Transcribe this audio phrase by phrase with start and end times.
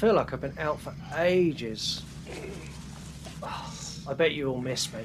[0.00, 2.00] I feel like I've been out for ages.
[3.42, 3.70] Oh,
[4.08, 5.00] I bet you all miss me.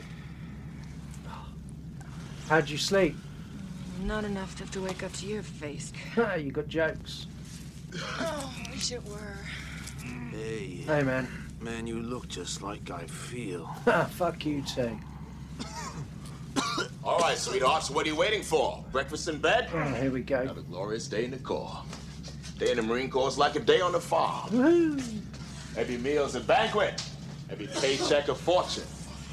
[2.48, 3.14] How'd you sleep?
[4.04, 5.92] Not enough to have to wake up to your face.
[6.39, 7.28] you got jokes.
[8.21, 9.36] Oh, wish it were.
[10.32, 11.28] Hey, Hey, man.
[11.59, 13.65] man, you look just like I feel.
[14.12, 14.98] Fuck you too.
[17.04, 18.82] All right, sweethearts, what are you waiting for?
[18.93, 19.68] Breakfast in bed?
[19.73, 20.39] Oh, here we go.
[20.39, 21.84] Another glorious day in the Corps.
[22.57, 24.50] Day in the Marine Corps is like a day on the farm.
[24.51, 24.97] Woo.
[25.77, 27.04] Every meal's a banquet.
[27.50, 28.83] Every paycheck a fortune.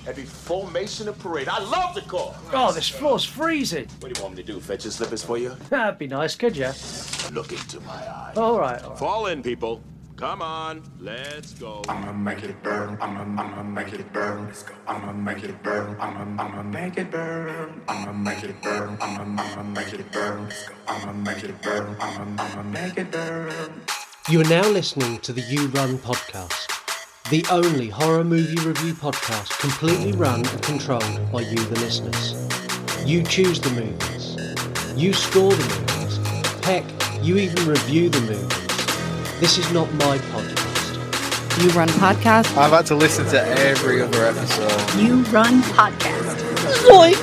[0.08, 1.48] Every formation a parade.
[1.48, 2.34] I love the Corps.
[2.52, 3.86] Oh, this floor's freezing.
[4.00, 4.58] What do you want me to do?
[4.58, 5.50] Fetch your slippers for you?
[5.70, 6.72] That'd be nice, could you?
[7.32, 8.36] Look into my eyes.
[8.36, 8.98] All right, all right.
[8.98, 9.80] Fall in, people.
[10.22, 11.82] Come on, let's go.
[11.88, 12.96] I'ma make it burn.
[13.00, 14.44] I'ma, I'ma make it burn.
[14.46, 14.72] Let's go.
[14.86, 15.96] I'ma make it burn.
[15.98, 17.82] I'ma, I'ma make it burn.
[17.88, 18.96] I'ma make it burn.
[19.00, 20.44] I'ma, I'ma make it burn.
[20.44, 20.74] Let's go.
[20.86, 21.96] I'ma make it burn.
[21.98, 23.82] I'ma, I'ma make it burn.
[24.28, 26.70] You are now listening to the You Run podcast,
[27.28, 32.36] the only horror movie review podcast completely run and controlled by you, the listeners.
[33.04, 34.36] You choose the movies,
[34.96, 36.84] you score the movies, heck,
[37.24, 38.61] you even review the movies.
[39.42, 41.60] This is not my podcast.
[41.60, 42.56] You Run Podcast.
[42.56, 45.00] I've had to listen to every other episode.
[45.00, 46.38] You Run Podcast.
[46.88, 47.16] Like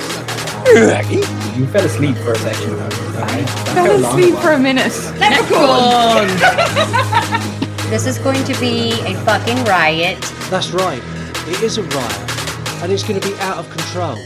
[1.56, 2.76] you fell asleep for a second.
[3.16, 3.48] Right?
[3.72, 4.92] Fell asleep for a minute.
[7.88, 10.20] This is going to be a fucking riot.
[10.50, 11.02] That's right,
[11.48, 14.18] it is a riot, and it's going to be out of control,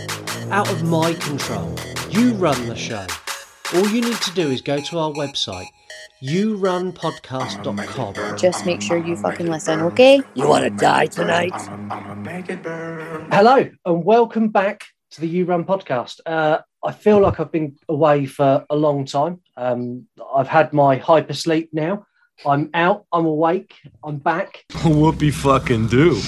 [0.50, 1.72] out of my control.
[2.10, 3.06] You run the show.
[3.72, 5.68] All you need to do is go to our website,
[6.22, 8.38] yourunpodcast.com.
[8.38, 10.20] Just make sure you fucking listen, okay?
[10.34, 11.52] You want to die tonight?
[11.54, 13.28] I'ma, I'ma make it burn.
[13.30, 16.20] Hello, and welcome back to the You Run podcast.
[16.26, 19.40] Uh, I feel like I've been away for a long time.
[19.56, 22.06] Um, I've had my hypersleep now.
[22.44, 24.64] I'm out, I'm awake, I'm back.
[24.72, 26.20] Whoopie fucking do.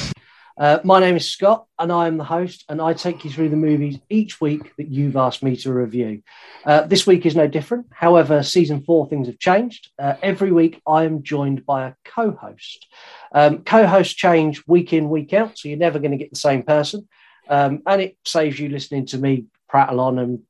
[0.58, 3.50] Uh, my name is Scott, and I am the host, and I take you through
[3.50, 6.22] the movies each week that you've asked me to review.
[6.64, 7.86] Uh, this week is no different.
[7.90, 9.90] However, season four things have changed.
[9.98, 12.86] Uh, every week, I am joined by a co host.
[13.32, 16.36] Um, co hosts change week in, week out, so you're never going to get the
[16.36, 17.06] same person.
[17.48, 20.40] Um, and it saves you listening to me prattle on and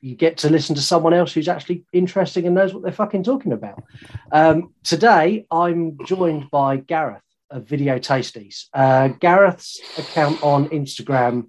[0.00, 3.22] you get to listen to someone else who's actually interesting and knows what they're fucking
[3.22, 3.82] talking about.
[4.30, 8.64] Um, today, I'm joined by Gareth of Video Tasties.
[8.72, 11.48] Uh, Gareth's account on Instagram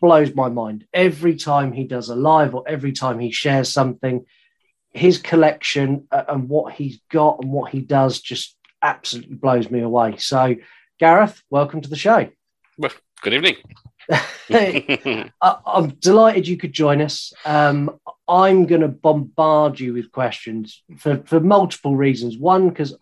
[0.00, 0.86] blows my mind.
[0.92, 4.26] Every time he does a live or every time he shares something,
[4.90, 9.80] his collection uh, and what he's got and what he does just absolutely blows me
[9.80, 10.16] away.
[10.18, 10.56] So,
[10.98, 12.28] Gareth, welcome to the show.
[12.76, 13.56] Well, good evening.
[14.50, 17.32] I, I'm delighted you could join us.
[17.44, 22.36] Um, I'm going to bombard you with questions for, for multiple reasons.
[22.36, 22.96] One, because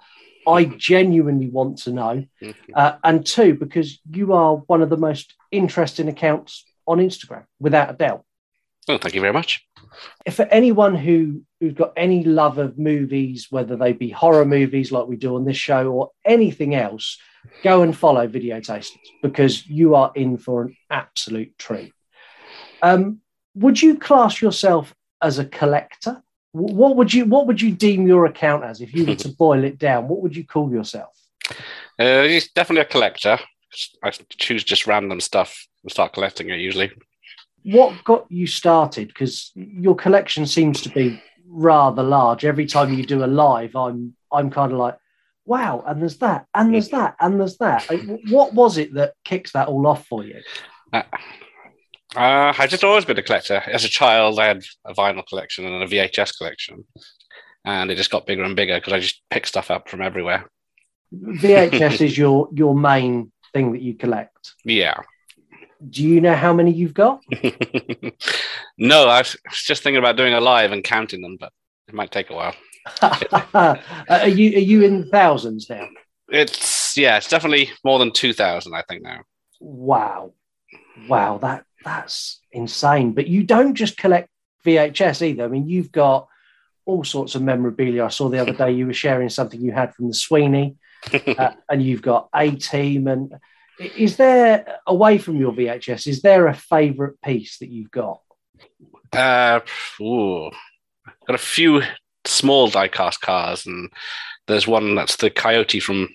[0.47, 2.25] I genuinely want to know,
[2.75, 7.91] uh, and two, because you are one of the most interesting accounts on Instagram, without
[7.91, 8.25] a doubt.
[8.89, 9.67] oh, thank you very much.
[10.25, 14.91] If for anyone who who's got any love of movies, whether they be horror movies
[14.91, 17.19] like we do on this show or anything else,
[17.63, 21.93] go and follow Video Tasties because you are in for an absolute treat.
[22.83, 23.21] Um,
[23.55, 26.23] would you class yourself as a collector?
[26.53, 29.29] Wh- What would you What would you deem your account as if you were to
[29.39, 30.09] boil it down?
[30.09, 31.17] What would you call yourself?
[31.99, 33.39] Uh, he's definitely a collector.
[34.03, 36.91] I choose just random stuff and start collecting it usually.
[37.63, 39.09] What got you started?
[39.09, 42.45] Because your collection seems to be rather large.
[42.45, 44.97] Every time you do a live, I'm I'm kind of like,
[45.45, 47.85] wow, and there's that, and there's that, and there's that.
[48.29, 50.41] What was it that kicks that all off for you?
[50.93, 51.03] Uh,
[52.17, 53.63] uh, I've just always been a collector.
[53.67, 56.85] As a child, I had a vinyl collection and a VHS collection,
[57.65, 60.51] and it just got bigger and bigger because I just picked stuff up from everywhere.
[61.15, 64.55] VHS is your your main thing that you collect.
[64.65, 64.97] Yeah.
[65.89, 67.23] Do you know how many you've got?
[68.79, 71.53] no, I was just thinking about doing a live and counting them, but
[71.89, 72.55] it might take a while.
[73.03, 75.87] Are you are you in thousands now?
[76.31, 79.21] It's yeah, it's definitely more than two thousand, I think now.
[79.61, 80.33] Wow,
[81.07, 83.13] wow, that that's insane.
[83.13, 84.29] But you don't just collect
[84.65, 85.45] VHS either.
[85.45, 86.29] I mean, you've got
[86.87, 88.05] all sorts of memorabilia.
[88.05, 90.77] I saw the other day you were sharing something you had from the Sweeney,
[91.13, 93.07] uh, and you've got A Team.
[93.07, 93.35] And
[93.79, 96.07] is there away from your VHS?
[96.07, 98.21] Is there a favourite piece that you've got?
[99.13, 99.61] Uh,
[100.01, 100.51] ooh,
[101.27, 101.83] got a few
[102.25, 103.91] small diecast cars, and
[104.47, 106.09] there's one that's the Coyote from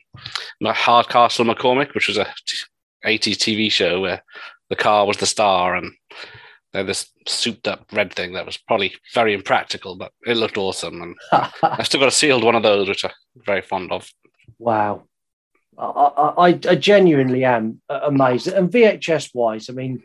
[0.64, 2.28] Hardcastle McCormick, which was a
[3.06, 4.24] 80s TV show where
[4.70, 5.94] the car was the star, and
[6.74, 11.02] They're this souped up red thing that was probably very impractical, but it looked awesome.
[11.02, 11.16] And
[11.64, 14.10] I've still got a sealed one of those, which I'm very fond of.
[14.60, 15.04] Wow.
[15.78, 18.48] I, I, I genuinely am amazed.
[18.48, 20.04] And VHS wise, I mean,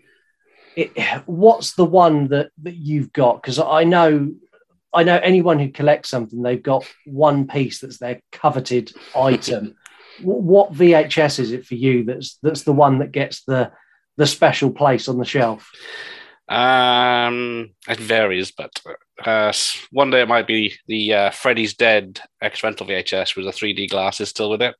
[0.77, 0.91] it,
[1.27, 3.43] what's the one that, that you've got?
[3.43, 4.33] Because I know
[4.93, 9.77] I know anyone who collects something, they've got one piece that's their coveted item.
[10.23, 12.05] what VHS is it for you?
[12.05, 13.73] That's that's the one that gets the
[14.21, 15.73] the special place on the shelf.
[16.47, 18.71] Um, it varies, but
[19.25, 19.51] uh,
[19.93, 23.89] one day it might be the uh, Freddy's Dead X Rental VHS with the 3D
[23.89, 24.75] glasses still with it.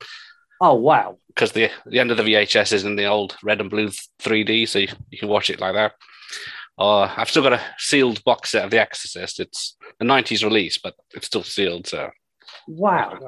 [0.61, 1.17] Oh wow!
[1.29, 3.89] Because the the end of the VHS is in the old red and blue
[4.21, 5.95] 3D, so you, you can watch it like that.
[6.79, 9.41] Uh, I've still got a sealed box set of The Exorcist.
[9.41, 11.87] It's the 90s release, but it's still sealed.
[11.87, 12.11] So
[12.69, 13.19] wow,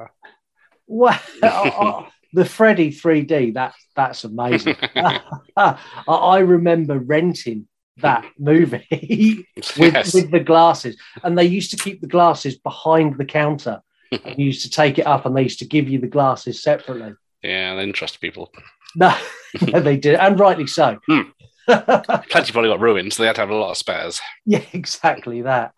[0.87, 1.19] wow!
[1.41, 3.53] oh, the Freddy 3D.
[3.53, 4.75] That that's amazing.
[5.57, 8.87] I remember renting that movie
[9.77, 10.13] with, yes.
[10.13, 10.97] with the glasses.
[11.23, 13.81] And they used to keep the glasses behind the counter.
[14.11, 17.13] you used to take it up and they used to give you the glasses separately.
[17.43, 18.51] Yeah, they didn't trust people.
[18.95, 19.15] No,
[19.61, 20.99] no they did, and rightly so.
[21.07, 21.21] Hmm.
[21.65, 24.21] Plenty probably got ruined, so they had to have a lot of spares.
[24.45, 25.73] Yeah, exactly that.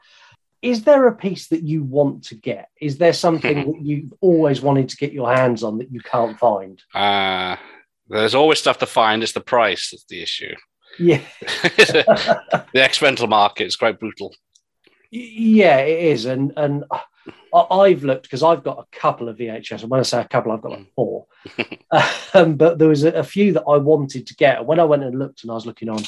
[0.66, 2.70] Is there a piece that you want to get?
[2.82, 6.40] Is there something that you've always wanted to get your hands on that you can't
[6.40, 6.82] find?
[6.94, 7.56] Uh,
[8.10, 9.22] there's always stuff to find.
[9.22, 10.56] It's the price that's the issue.
[10.98, 11.22] Yeah.
[11.42, 14.34] the ex-rental market is quite brutal.
[15.12, 16.26] Yeah, it is.
[16.26, 16.84] And and
[17.54, 19.82] I've looked because I've got a couple of VHS.
[19.82, 21.28] And when I say a couple, I've got like four.
[22.34, 24.58] um, but there was a, a, few that I wanted to get.
[24.58, 26.02] And when I went and looked and I was looking on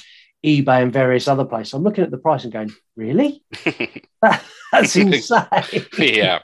[0.46, 3.44] eBay and various other places, I'm looking at the price and going, really?
[4.22, 5.46] that, that's insane.
[5.98, 6.40] yeah.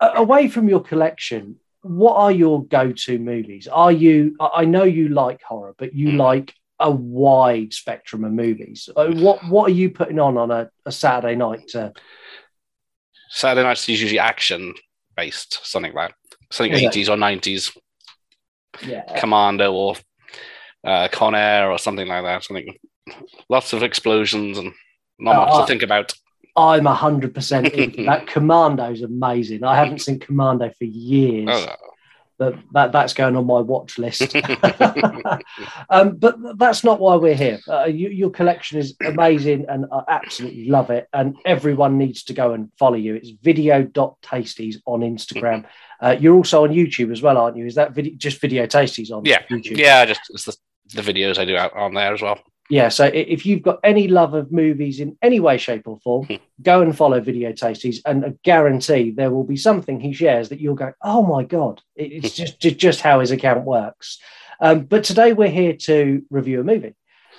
[0.00, 3.68] Away from your collection, what are your go-to movies?
[3.68, 4.36] Are you?
[4.40, 6.16] I know you like horror, but you mm.
[6.18, 8.88] like a wide spectrum of movies.
[8.94, 11.68] Uh, what what are you putting on on a, a Saturday night?
[11.68, 11.92] To...
[13.30, 14.74] Saturday nights is usually action
[15.16, 16.12] based, something like
[16.52, 17.72] something eighties or nineties.
[18.84, 19.94] Yeah, Commando or
[20.86, 22.44] uh, Con Air or something like that.
[22.44, 22.76] Something
[23.48, 24.72] lots of explosions and
[25.18, 26.12] not much to think about.
[26.56, 27.74] I'm hundred percent
[28.06, 28.26] that.
[28.26, 29.64] Commando is amazing.
[29.64, 31.48] I haven't seen Commando for years.
[31.50, 31.74] Oh,
[32.38, 34.34] that, that that's going on my watch list.
[35.90, 37.60] um, but that's not why we're here.
[37.66, 41.08] Uh, you, your collection is amazing, and I absolutely love it.
[41.12, 43.14] And everyone needs to go and follow you.
[43.14, 45.64] It's video.tasties on Instagram.
[46.00, 47.64] Uh, you're also on YouTube as well, aren't you?
[47.64, 49.42] Is that video, just video tasties on yeah.
[49.50, 49.78] YouTube?
[49.78, 50.56] Yeah, just it's the,
[50.94, 52.38] the videos I do out on there as well
[52.68, 56.26] yeah, so if you've got any love of movies in any way, shape, or form,
[56.26, 56.34] hmm.
[56.62, 60.60] go and follow Video Tasties, and I guarantee there will be something he shares that
[60.60, 64.18] you'll go, "Oh my god!" It's just just, just how his account works.
[64.60, 66.96] Um, but today we're here to review a movie.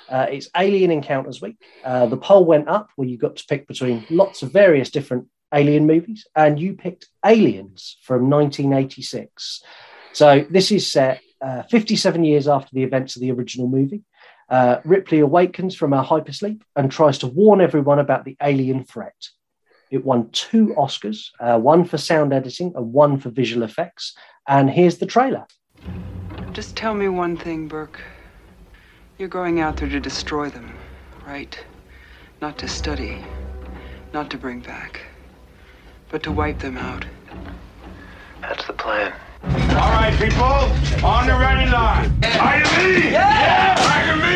[0.07, 1.57] Uh, it's Alien Encounters Week.
[1.83, 5.27] Uh, the poll went up where you got to pick between lots of various different
[5.53, 9.61] Alien movies, and you picked Aliens from 1986.
[10.13, 14.03] So this is set uh, 57 years after the events of the original movie.
[14.49, 19.15] Uh, Ripley awakens from her hypersleep and tries to warn everyone about the alien threat.
[19.91, 24.15] It won two Oscars, uh, one for sound editing and one for visual effects.
[24.47, 25.45] And here's the trailer.
[26.53, 28.01] Just tell me one thing, Burke.
[29.17, 30.73] You're going out there to destroy them,
[31.25, 31.57] right?
[32.41, 33.23] Not to study,
[34.13, 35.01] not to bring back,
[36.09, 37.05] but to wipe them out.
[38.41, 39.13] That's the plan.
[39.43, 42.11] All right, people, on the ready line.
[42.39, 43.11] Are you me?
[43.11, 43.75] Yeah!
[43.77, 44.21] Are you me?
[44.21, 44.26] Yeah!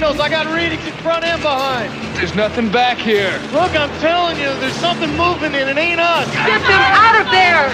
[0.00, 0.18] Signals.
[0.18, 1.92] I got readings in front and behind.
[2.16, 3.38] There's nothing back here.
[3.52, 6.26] Look, I'm telling you, there's something moving and it ain't us.
[6.32, 7.68] Get them out of there!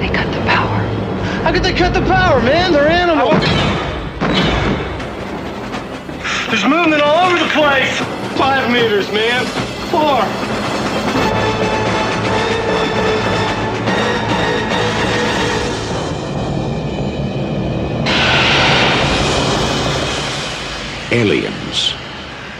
[0.00, 0.80] They cut the power.
[1.44, 2.72] How could they cut the power, man?
[2.72, 2.97] They're animals.
[8.68, 9.46] meters, man.
[9.90, 10.24] Four.
[21.10, 21.94] Aliens.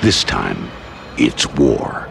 [0.01, 0.71] This time,
[1.19, 2.09] it's war.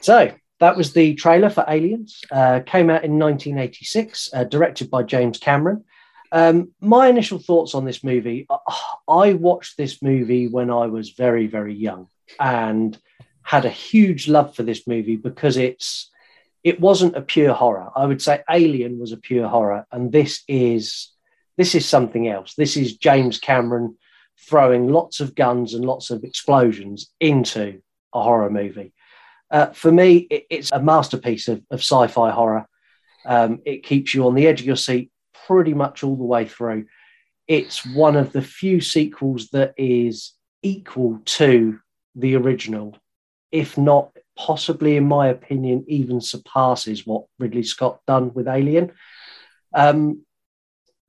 [0.00, 2.22] So, that was the trailer for Aliens.
[2.30, 5.84] Uh, came out in 1986, uh, directed by James Cameron.
[6.32, 8.58] Um, my initial thoughts on this movie uh,
[9.08, 12.08] I watched this movie when I was very, very young
[12.38, 12.98] and
[13.42, 16.10] had a huge love for this movie because it's
[16.64, 17.90] it wasn't a pure horror.
[17.94, 21.12] I would say Alien was a pure horror, and this is
[21.56, 22.54] this is something else.
[22.54, 23.96] This is James Cameron
[24.48, 27.80] throwing lots of guns and lots of explosions into
[28.12, 28.92] a horror movie.
[29.50, 32.66] Uh, for me, it, it's a masterpiece of, of sci-fi horror.
[33.24, 35.10] Um, it keeps you on the edge of your seat
[35.46, 36.86] pretty much all the way through.
[37.46, 41.78] It's one of the few sequels that is equal to
[42.16, 42.96] the original,
[43.52, 48.92] if not possibly, in my opinion, even surpasses what Ridley Scott done with Alien.
[49.74, 50.24] Um,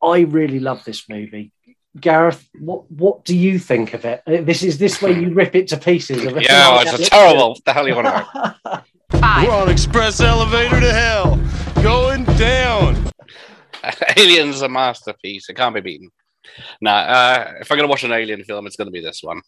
[0.03, 1.51] I really love this movie.
[1.99, 4.21] Gareth, what what do you think of it?
[4.27, 6.23] Uh, This is this way you rip it to pieces.
[6.25, 6.43] Of it.
[6.43, 7.49] Yeah, it's a terrible.
[7.49, 8.83] What the hell you want to
[9.13, 11.39] We're on express elevator to hell.
[11.81, 13.09] Going down.
[14.17, 15.49] Alien's a masterpiece.
[15.49, 16.11] It can't be beaten.
[16.81, 19.41] Nah, uh, if I'm gonna watch an Alien film, it's gonna be this one.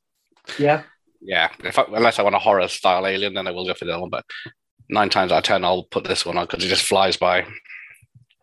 [0.57, 0.83] Yeah.
[1.21, 3.85] Yeah, if I, unless I want a horror style Alien, then I will go for
[3.85, 4.09] that one.
[4.09, 4.25] But
[4.89, 7.45] nine times out of ten, I'll put this one on because it just flies by.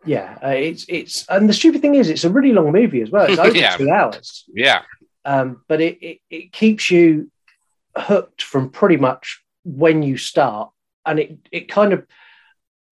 [0.05, 3.09] Yeah, uh, it's it's and the stupid thing is, it's a really long movie as
[3.09, 3.25] well.
[3.25, 3.75] It's over Yeah.
[3.77, 4.83] two hours, Yeah,
[5.25, 7.31] um, but it, it it keeps you
[7.95, 10.69] hooked from pretty much when you start,
[11.05, 12.05] and it it kind of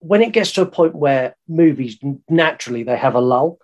[0.00, 3.58] when it gets to a point where movies naturally they have a lull.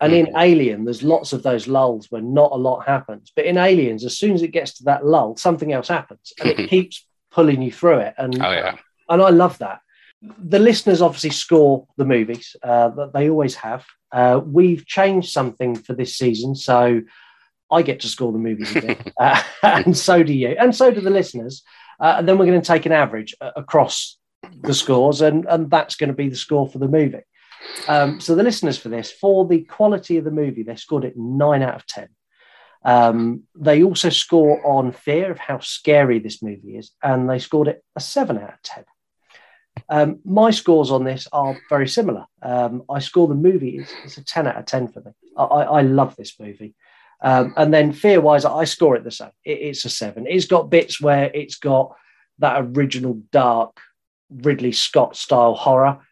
[0.00, 3.32] And in Alien, there's lots of those lulls where not a lot happens.
[3.34, 6.50] But in Aliens, as soon as it gets to that lull, something else happens, and
[6.50, 8.14] it keeps pulling you through it.
[8.18, 8.76] And Oh yeah.
[9.08, 9.80] and I love that.
[10.22, 13.84] The listeners obviously score the movies uh, that they always have.
[14.12, 17.02] Uh, we've changed something for this season, so
[17.70, 21.00] I get to score the movies again, uh, and so do you, and so do
[21.00, 21.62] the listeners.
[21.98, 24.18] Uh, and then we're going to take an average uh, across
[24.60, 27.22] the scores, and and that's going to be the score for the movie.
[27.88, 31.16] Um, so the listeners for this, for the quality of the movie, they scored it
[31.16, 32.08] nine out of ten.
[32.84, 37.68] Um, they also score on fear of how scary this movie is, and they scored
[37.68, 38.84] it a seven out of ten.
[39.88, 42.26] Um, my scores on this are very similar.
[42.42, 45.12] Um, I score the movie; it's, it's a ten out of ten for me.
[45.36, 46.74] I, I, love this movie.
[47.20, 49.30] Um, and then fear-wise, I score it the same.
[49.44, 50.26] It, it's a seven.
[50.28, 51.94] It's got bits where it's got
[52.38, 53.80] that original dark
[54.30, 56.05] Ridley Scott style horror,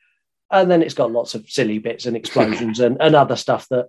[0.54, 3.88] and then it's got lots of silly bits and explosions and, and other stuff that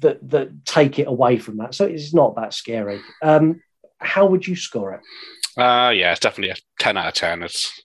[0.00, 1.74] that that take it away from that.
[1.74, 3.00] So it's not that scary.
[3.22, 3.60] Um,
[3.98, 5.00] how would you score it?
[5.60, 7.42] Uh, yeah, it's definitely a 10 out of 10.
[7.42, 7.82] It's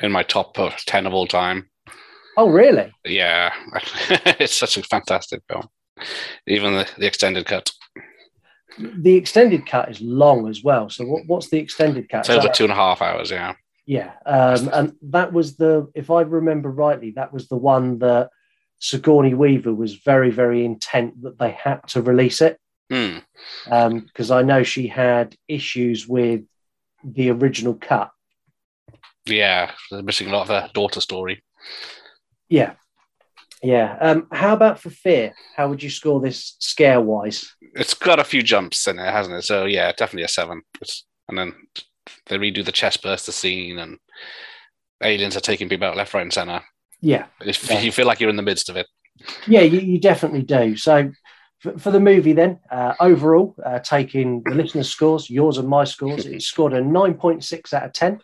[0.00, 1.68] in my top 10 of all time.
[2.36, 2.92] Oh, really?
[3.04, 3.52] Yeah,
[4.08, 5.68] it's such a fantastic film.
[6.46, 7.72] Even the, the extended cut.
[8.78, 10.88] The extended cut is long as well.
[10.88, 12.20] So what, what's the extended cut?
[12.20, 13.54] It's over two and a half hours, yeah.
[13.88, 18.28] Yeah, um, and that was the, if I remember rightly, that was the one that
[18.80, 24.62] Sigourney Weaver was very, very intent that they had to release it because I know
[24.62, 26.42] she had issues with
[27.02, 28.10] the original cut.
[29.24, 31.42] Yeah, they're missing a lot of the daughter story.
[32.50, 32.74] Yeah,
[33.62, 33.96] yeah.
[34.02, 35.32] Um, how about for Fear?
[35.56, 37.54] How would you score this scare wise?
[37.74, 39.44] It's got a few jumps in it, hasn't it?
[39.44, 40.60] So, yeah, definitely a seven.
[40.82, 41.54] It's, and then
[42.26, 43.98] they redo the chest burster scene, and
[45.02, 46.60] aliens are taking people out left, right, and center.
[47.00, 47.80] Yeah, Yeah.
[47.80, 48.86] you feel like you're in the midst of it.
[49.46, 50.76] yeah, you, you definitely do.
[50.76, 51.12] So
[51.60, 55.84] for, for the movie, then uh, overall, uh, taking the listeners' scores, yours and my
[55.84, 58.20] scores, it scored a nine point six out of ten,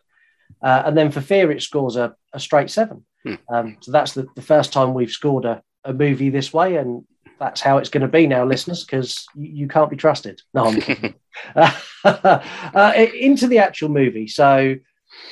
[0.63, 3.05] uh, and then for Fear, it scores a, a straight seven.
[3.25, 3.35] Hmm.
[3.49, 7.05] Um, so that's the, the first time we've scored a, a movie this way, and
[7.39, 10.43] that's how it's going to be now, listeners, because you, you can't be trusted.
[10.53, 11.15] No, I'm kidding.
[12.05, 14.29] uh, into the actual movie.
[14.29, 14.77] So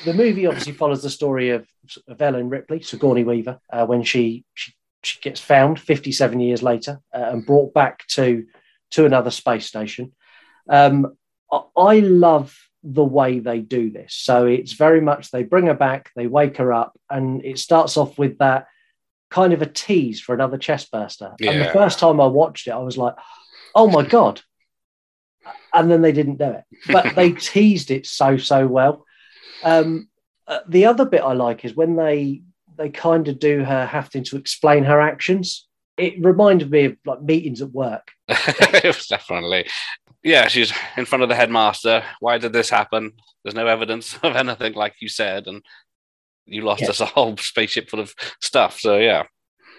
[0.04, 1.66] the movie obviously follows the story of,
[2.08, 7.00] of Ellen Ripley, Sigourney Weaver, uh, when she, she she gets found 57 years later
[7.14, 8.46] uh, and brought back to
[8.92, 10.12] to another space station.
[10.68, 11.16] Um,
[11.50, 14.14] I, I love the way they do this.
[14.14, 17.96] So it's very much they bring her back, they wake her up, and it starts
[17.96, 18.66] off with that
[19.32, 21.34] kind of a tease for another chest burster.
[21.40, 23.14] And the first time I watched it, I was like,
[23.74, 24.42] "Oh my god!"
[25.74, 29.04] And then they didn't do it, but they teased it so so well.
[29.64, 30.08] Um,
[30.46, 32.42] uh, the other bit I like is when they
[32.76, 35.66] they kind of do her having to explain her actions.
[35.96, 38.12] It reminded me of like meetings at work.
[38.28, 39.66] it was definitely.
[40.22, 42.04] Yeah, she's in front of the headmaster.
[42.20, 43.12] Why did this happen?
[43.42, 45.62] There's no evidence of anything, like you said, and
[46.46, 46.90] you lost Yeah.
[46.90, 48.78] us a whole spaceship full of stuff.
[48.80, 49.24] So yeah,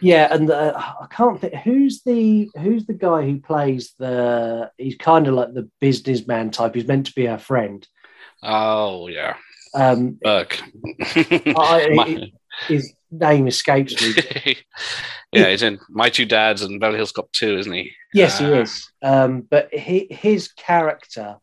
[0.01, 4.71] Yeah, and uh, I can't think who's the who's the guy who plays the.
[4.77, 6.75] He's kind of like the businessman type.
[6.75, 7.87] He's meant to be our friend.
[8.41, 9.35] Oh yeah,
[9.73, 10.59] Um, Burke.
[11.01, 12.31] I, My-
[12.67, 14.57] his name escapes me.
[15.31, 17.91] yeah, he's in My Two Dads and Beverly Hills Cop Two, isn't he?
[18.13, 18.91] Yes, he Uh, is.
[19.01, 21.37] Um, but he, his character,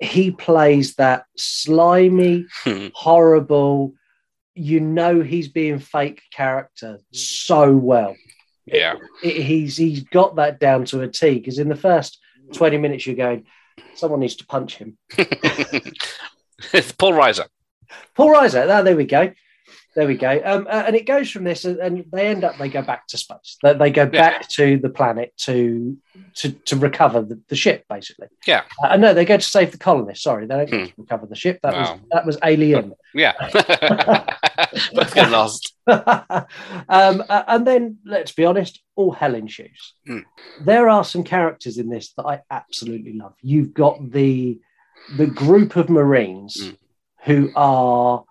[0.00, 2.46] he plays that slimy,
[2.94, 3.94] horrible.
[4.54, 8.16] You know he's being fake character so well.
[8.66, 11.34] Yeah, It- he's he's got that down to a T.
[11.38, 12.18] Because in the first
[12.52, 13.46] twenty minutes, you're going,
[13.94, 14.98] someone needs to punch him.
[16.72, 17.46] it's Paul Reiser.
[18.14, 18.68] Paul Reiser.
[18.70, 19.32] Ah, there we go.
[19.94, 20.40] There we go.
[20.42, 22.56] Um, uh, and it goes from this, and, and they end up.
[22.56, 23.58] They go back to space.
[23.62, 25.98] They, they go back to the planet to
[26.36, 28.28] to to recover the, the ship, basically.
[28.46, 30.24] Yeah, Uh, no, they go to save the colonists.
[30.24, 31.60] Sorry, they don't to recover the ship.
[31.62, 31.80] That Wow.
[31.92, 32.94] was that was Alien.
[33.12, 33.34] yeah.
[34.94, 35.74] Both get lost.
[35.86, 36.46] um,
[36.88, 39.94] uh, and then, let's be honest, all hell ensues.
[40.06, 40.20] Hmm.
[40.64, 43.34] There are some characters in this that I absolutely love.
[43.42, 44.58] You've got the
[45.16, 46.70] the group of Marines Hmm.
[47.24, 48.24] who are,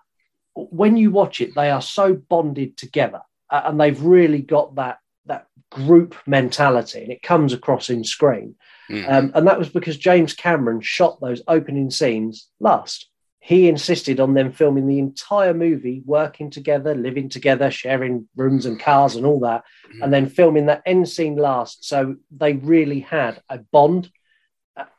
[0.54, 4.98] when you watch it, they are so bonded together, uh, and they've really got that
[5.26, 8.54] that group mentality, and it comes across in screen.
[8.88, 9.04] Hmm.
[9.08, 13.08] Um, and that was because James Cameron shot those opening scenes last.
[13.38, 18.78] He insisted on them filming the entire movie, working together, living together, sharing rooms and
[18.78, 19.64] cars and all that,
[20.00, 21.84] and then filming that end scene last.
[21.84, 24.12] So they really had a bond,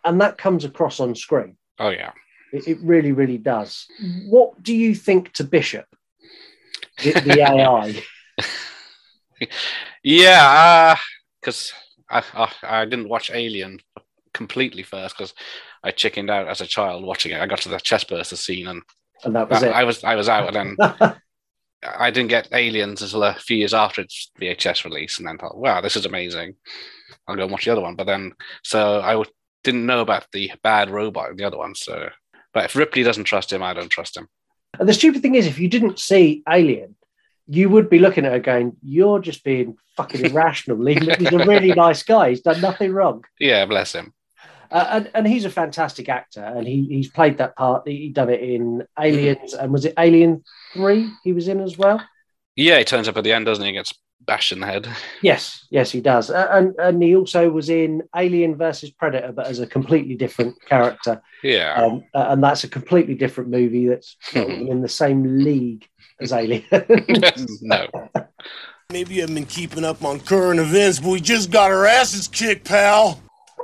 [0.04, 1.56] and that comes across on screen.
[1.80, 2.12] Oh yeah.
[2.54, 3.88] It, it really, really does.
[4.02, 4.30] Mm.
[4.30, 5.88] What do you think to Bishop,
[7.04, 8.04] the, the AI?
[10.04, 10.96] Yeah, uh,
[11.42, 11.74] because
[12.10, 13.80] I, I I didn't watch Alien
[14.34, 15.34] completely first because
[15.84, 17.42] I chickened out as a child watching it.
[17.42, 18.84] I got to the chest burster scene and
[19.26, 19.72] And that was it.
[19.72, 21.16] I was I was out, and then
[21.84, 25.58] I didn't get Aliens until a few years after its VHS release, and then thought,
[25.58, 26.56] wow, this is amazing.
[27.28, 27.96] I'll go and watch the other one.
[27.96, 29.30] But then, so I w-
[29.64, 31.76] didn't know about the bad robot in the other one.
[31.76, 32.10] So,
[32.54, 34.28] but if Ripley doesn't trust him, I don't trust him.
[34.80, 36.96] And the stupid thing is, if you didn't see Alien,
[37.48, 41.74] you would be looking at her going, "You're just being fucking irrational." He's a really
[41.74, 42.30] nice guy.
[42.30, 44.14] He's done nothing wrong, Yeah, bless him.
[44.72, 47.88] uh, and and he's a fantastic actor, and he he's played that part.
[47.88, 51.10] He done it in Aliens, and was it Alien Three?
[51.24, 52.02] He was in as well.
[52.56, 53.72] Yeah, he turns up at the end, doesn't he?
[53.72, 53.94] He Gets
[54.26, 54.88] bashed in the head.
[55.22, 59.48] Yes, yes, he does, uh, and and he also was in Alien versus Predator, but
[59.48, 61.22] as a completely different character.
[61.44, 61.74] Yeah.
[61.74, 65.88] Um, uh, and that's a completely different movie that's in the same league
[66.22, 66.64] as Alien.
[67.62, 67.88] no.
[68.92, 72.28] Maybe you haven't been keeping up on current events, but we just got our asses
[72.28, 73.22] kicked, pal.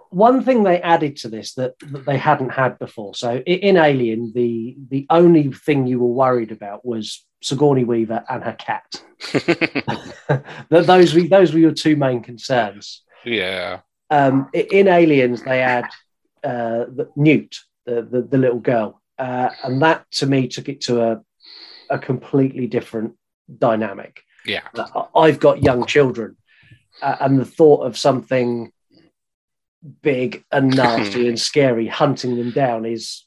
[0.10, 3.14] One thing they added to this that, that they hadn't had before.
[3.14, 8.44] So in Alien, the the only thing you were worried about was Sigourney Weaver and
[8.44, 9.02] her cat.
[10.70, 13.04] Those were those were your two main concerns.
[13.26, 13.80] Yeah.
[14.10, 15.86] Um, in Aliens, they had
[16.44, 20.82] uh, the, Newt, the, the the little girl, uh, and that to me took it
[20.82, 21.22] to a
[21.90, 23.16] a completely different
[23.58, 24.24] dynamic.
[24.46, 24.62] Yeah.
[24.76, 26.38] I- I've got young children,
[27.02, 28.72] uh, and the thought of something
[30.02, 33.26] big and nasty and scary hunting them down is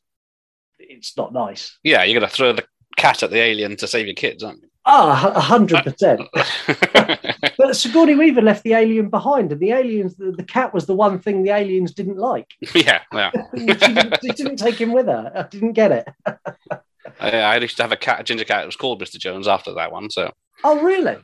[0.79, 1.79] it's not nice.
[1.83, 2.64] Yeah, you're gonna throw the
[2.96, 4.68] cat at the alien to save your kids, aren't you?
[4.85, 6.22] Ah, a hundred percent.
[7.59, 10.94] But Sigourney Weaver left the alien behind, and the aliens, the, the cat was the
[10.94, 12.48] one thing the aliens didn't like.
[12.74, 13.31] yeah, yeah.
[13.57, 15.31] she, didn't, she didn't take him with her.
[15.35, 16.09] I didn't get it.
[17.20, 18.64] I, I used to have a cat, a ginger cat.
[18.64, 19.18] It was called Mr.
[19.18, 20.33] Jones after that one, so
[20.64, 21.18] Oh, really?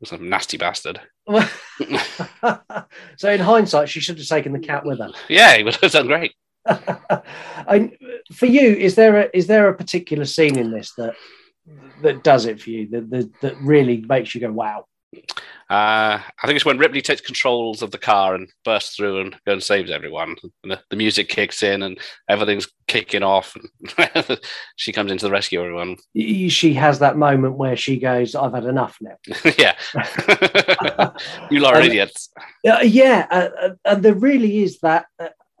[0.00, 1.00] was a nasty bastard.
[3.16, 5.10] so in hindsight, she should have taken the cat with her.
[5.28, 6.34] Yeah, he would have done great.
[7.68, 7.92] I,
[8.32, 11.14] for you, is there a is there a particular scene in this that
[12.02, 14.86] that does it for you that that, that really makes you go wow?
[15.68, 19.32] Uh, I think it's when Ripley takes controls of the car and bursts through and
[19.44, 20.36] goes and saves everyone.
[20.62, 21.98] And the, the music kicks in and
[22.28, 23.56] everything's kicking off.
[23.56, 24.38] And
[24.76, 25.96] she comes into the rescue of everyone.
[26.14, 29.16] She has that moment where she goes, "I've had enough now."
[29.58, 29.74] yeah.
[31.50, 32.30] you lot are Um, idiots.
[32.64, 35.06] Uh, yeah, uh, uh, and there really is that.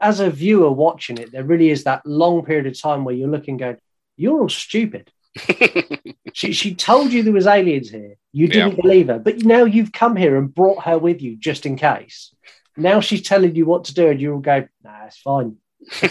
[0.00, 3.28] As a viewer watching it, there really is that long period of time where you're
[3.28, 3.78] looking, going,
[4.16, 5.10] "You're all stupid."
[6.32, 8.16] she she told you there was aliens here.
[8.32, 8.82] You didn't Yeah.
[8.82, 12.34] believe her, but now you've come here and brought her with you just in case.
[12.76, 15.56] Now she's telling you what to do, and you'll go, "Nah, it's fine."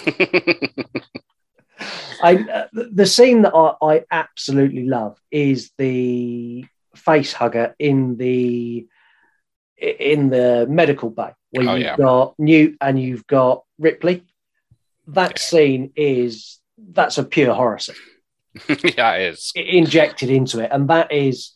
[2.23, 8.15] I uh, the- the scene that I, I absolutely love is the face hugger in
[8.17, 8.87] the
[9.77, 11.97] in the medical bay where Oh, you've yeah.
[11.97, 14.23] got Newt and you've got Ripley.
[15.07, 17.95] That scene is that's a pure horror scene
[18.67, 19.51] yeah, it is.
[19.55, 21.51] injected into it, and that is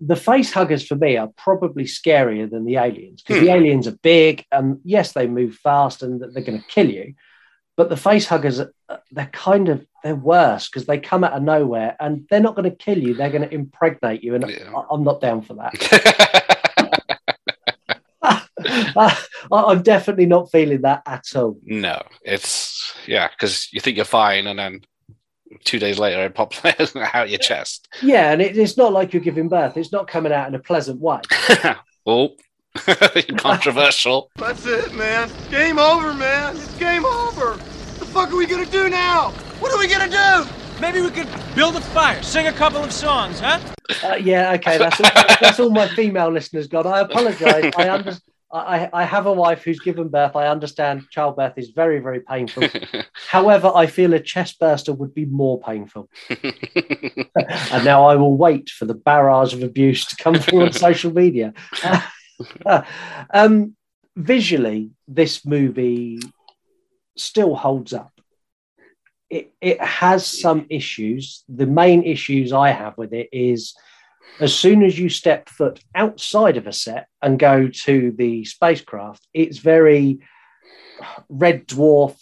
[0.00, 3.98] the face huggers for me are probably scarier than the aliens because the aliens are
[4.02, 7.14] big and yes, they move fast and they're going to kill you.
[7.76, 8.66] But the face huggers, uh,
[9.10, 12.70] they're kind of they're worse because they come out of nowhere and they're not going
[12.70, 13.14] to kill you.
[13.14, 16.52] They're going to impregnate you, and I, I'm not down for that.
[18.96, 19.16] I,
[19.50, 21.58] I'm definitely not feeling that at all.
[21.64, 24.80] No, it's yeah, because you think you're fine, and then
[25.64, 26.60] two days later it pops
[26.96, 27.88] out your chest.
[28.02, 29.76] Yeah, and it, it's not like you're giving birth.
[29.76, 31.20] It's not coming out in a pleasant way.
[32.08, 32.36] Oh,
[33.38, 34.30] controversial.
[34.36, 35.28] That's it, man.
[35.50, 36.56] Game over, man.
[36.56, 37.54] It's game over.
[37.56, 39.30] What the fuck are we gonna do now?
[39.58, 40.48] What are we gonna do?
[40.80, 43.58] Maybe we could build a fire, sing a couple of songs, huh?
[44.04, 45.10] Uh, yeah, okay, that's all,
[45.40, 46.86] that's all my female listeners got.
[46.86, 47.72] I apologise.
[47.76, 48.22] I understand.
[48.52, 50.36] I, I have a wife who's given birth.
[50.36, 52.68] I understand childbirth is very, very painful.
[53.28, 56.08] However, I feel a chest burster would be more painful.
[56.30, 61.12] and now I will wait for the barrage of abuse to come through on social
[61.12, 61.54] media.
[63.34, 63.74] um,
[64.14, 66.20] visually, this movie
[67.16, 68.12] still holds up.
[69.28, 71.42] It, it has some issues.
[71.48, 73.74] The main issues I have with it is
[74.40, 79.26] as soon as you step foot outside of a set and go to the spacecraft,
[79.32, 80.20] it's very
[81.28, 82.16] Red Dwarf,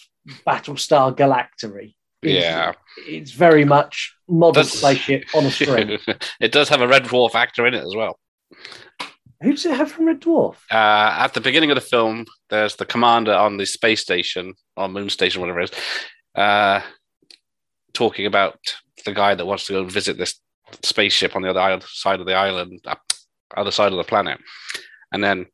[0.46, 1.94] Battlestar Galactica.
[2.22, 2.72] Yeah,
[3.06, 5.98] it's very much modern Does- spaceship on a string.
[6.40, 8.18] it does have a red dwarf actor in it as well.
[9.42, 10.54] Who does it have from Red Dwarf?
[10.70, 14.88] Uh, at the beginning of the film, there's the commander on the space station or
[14.88, 15.78] moon station, whatever it is,
[16.34, 16.80] uh,
[17.92, 18.58] talking about
[19.04, 20.40] the guy that wants to go visit this
[20.82, 22.84] spaceship on the other island, side of the island,
[23.56, 24.38] other side of the planet,
[25.12, 25.46] and then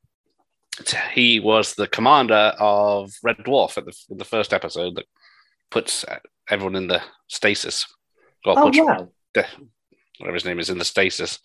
[1.12, 5.04] he was the commander of Red Dwarf at the, in the first episode that
[5.70, 6.18] puts uh,
[6.48, 7.86] everyone in the stasis.
[8.46, 9.08] Or Oh, wow.
[9.34, 9.46] the-
[10.18, 11.38] whatever his name is in the stasis.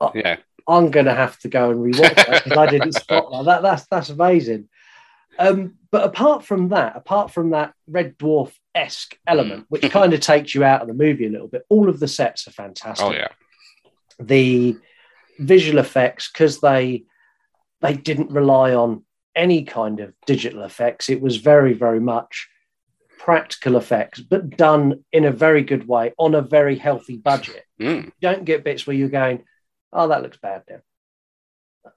[0.00, 0.12] Oh.
[0.14, 0.36] Yeah.
[0.68, 3.44] I'm going to have to go and rewatch that because I didn't spot that.
[3.44, 3.62] that.
[3.62, 4.68] That's that's amazing.
[5.38, 10.20] Um, but apart from that, apart from that Red Dwarf esque element, which kind of
[10.20, 13.06] takes you out of the movie a little bit, all of the sets are fantastic.
[13.06, 13.28] Oh yeah.
[14.18, 14.76] The
[15.38, 17.04] visual effects, because they
[17.80, 22.48] they didn't rely on any kind of digital effects, it was very very much
[23.18, 27.64] practical effects, but done in a very good way on a very healthy budget.
[27.80, 28.04] Mm.
[28.04, 29.44] You don't get bits where you're going,
[29.92, 30.80] oh, that looks bad now.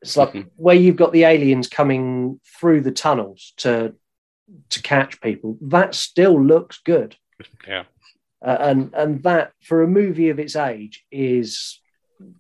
[0.02, 3.94] It's like where you've got the aliens coming through the tunnels to
[4.70, 5.58] to catch people.
[5.62, 7.16] That still looks good,
[7.68, 7.84] Yeah.
[8.46, 11.80] uh, and and that for a movie of its age is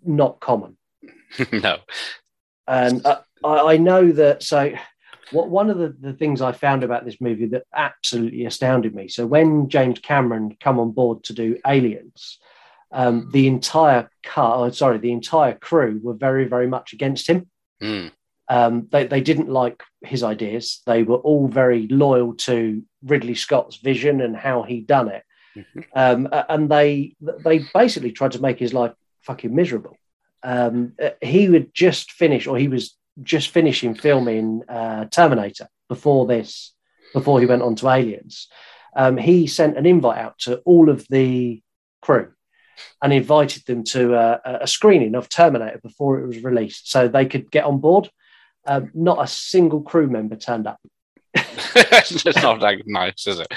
[0.03, 0.77] not common.
[1.51, 1.77] no.
[2.67, 4.43] And uh, I, I know that.
[4.43, 4.73] So,
[5.31, 9.07] what one of the, the things I found about this movie that absolutely astounded me.
[9.07, 12.39] So, when James Cameron come on board to do Aliens,
[12.91, 17.49] um, the entire car, oh, sorry, the entire crew were very, very much against him.
[17.81, 18.11] Mm.
[18.47, 20.81] Um, they, they didn't like his ideas.
[20.85, 25.23] They were all very loyal to Ridley Scott's vision and how he done it.
[25.93, 29.97] Um, and they they basically tried to make his life fucking miserable.
[30.41, 36.25] Um, uh, he would just finish, or he was just finishing filming uh, Terminator before
[36.27, 36.73] this,
[37.13, 38.47] before he went on to Aliens.
[38.95, 41.61] Um, he sent an invite out to all of the
[42.01, 42.31] crew
[43.01, 47.25] and invited them to a, a screening of Terminator before it was released, so they
[47.25, 48.09] could get on board.
[48.65, 50.79] Um, not a single crew member turned up.
[51.33, 53.53] it's not that nice, is it?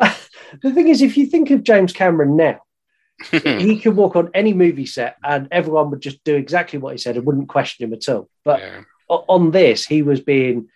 [0.62, 2.60] The thing is, if you think of James Cameron now,
[3.30, 6.98] he could walk on any movie set and everyone would just do exactly what he
[6.98, 8.30] said and wouldn't question him at all.
[8.44, 8.62] But
[9.10, 10.68] o- on this, he was being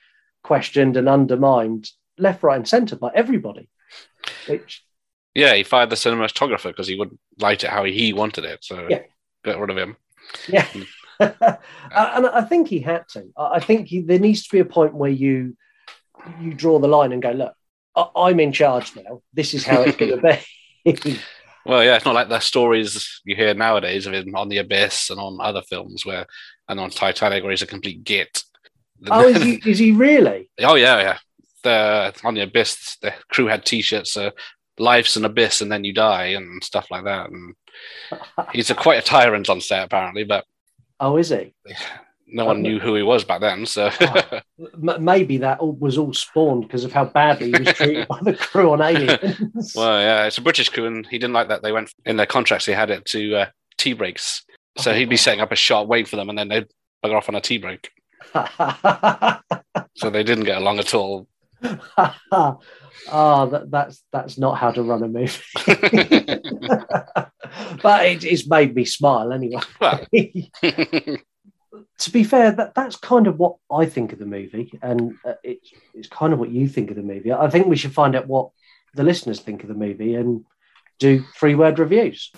[0.42, 3.68] questioned and undermined left, right, and centre by everybody.
[4.46, 4.84] Which,
[5.34, 8.64] Yeah, he fired the cinematographer because he wouldn't light it how he wanted it.
[8.64, 9.02] So Yeah.
[9.44, 9.96] got rid of him.
[10.48, 10.66] yeah.
[11.20, 11.56] Uh,
[12.16, 13.28] and I think he had to.
[13.36, 15.56] I think he, there needs to be a point where you
[16.40, 17.54] you draw the line and go, look,
[18.16, 19.22] I'm in charge now.
[19.32, 20.38] This is how it's going to
[20.84, 21.20] be.
[21.64, 25.10] Well, yeah, it's not like the stories you hear nowadays of him on the Abyss
[25.10, 26.26] and on other films where,
[26.68, 28.42] and on Titanic, where he's a complete git.
[29.08, 30.50] oh, is he, is he really?
[30.60, 31.18] Oh yeah, yeah.
[31.62, 34.16] The on the Abyss, the crew had T-shirts.
[34.16, 34.30] Uh,
[34.78, 37.30] Life's an abyss, and then you die, and stuff like that.
[37.30, 37.54] And
[38.52, 40.44] he's a quite a tyrant on set, apparently, but
[41.00, 41.52] Oh, is he?
[42.28, 43.66] no one knew who he was back then.
[43.66, 48.08] So M- maybe that all, was all spawned because of how badly he was treated
[48.08, 49.72] by the crew on Aliens.
[49.74, 51.62] Well, yeah, it's a British crew, and he didn't like that.
[51.62, 53.46] They went in their contracts; they had it to uh,
[53.78, 54.44] tea breaks.
[54.78, 56.66] So he'd be setting up a shot, waiting for them, and then they'd
[57.04, 57.90] bugger off on a tea break.
[59.94, 61.26] so they didn't get along at all.
[62.32, 62.58] oh,
[63.10, 65.40] that, that's that's not how to run a movie.
[67.82, 69.60] but it, it's made me smile anyway.
[71.98, 75.34] to be fair, that, that's kind of what I think of the movie, and uh,
[75.42, 77.32] it's, it's kind of what you think of the movie.
[77.32, 78.50] I think we should find out what
[78.94, 80.44] the listeners think of the movie and
[80.98, 82.32] do three word reviews.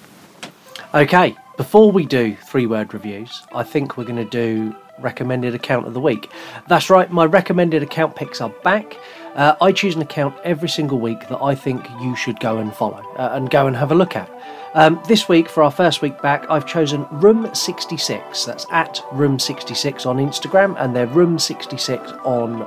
[0.95, 5.87] Okay, before we do three word reviews, I think we're going to do recommended account
[5.87, 6.31] of the week.
[6.69, 8.97] That's right, my recommended account picks are back.
[9.35, 12.73] Uh, I choose an account every single week that I think you should go and
[12.73, 14.31] follow uh, and go and have a look at.
[14.75, 18.45] Um, this week, for our first week back, I've chosen Room 66.
[18.45, 22.61] That's at Room 66 on Instagram, and they're Room 66 on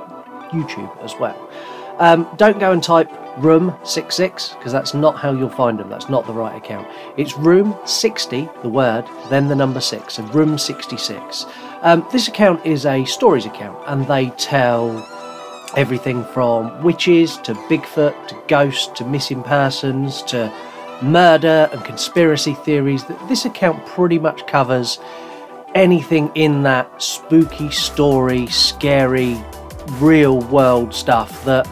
[0.50, 1.50] YouTube as well.
[1.98, 5.88] Um, don't go and type Room 66 because that's not how you'll find them.
[5.88, 6.88] That's not the right account.
[7.16, 11.46] It's Room 60, the word, then the number 6, so Room 66.
[11.82, 15.06] Um, this account is a stories account, and they tell
[15.76, 20.52] everything from witches to Bigfoot to ghosts to missing persons to
[21.02, 23.04] murder and conspiracy theories.
[23.28, 24.98] This account pretty much covers
[25.74, 29.36] anything in that spooky story, scary,
[30.00, 31.64] real world stuff that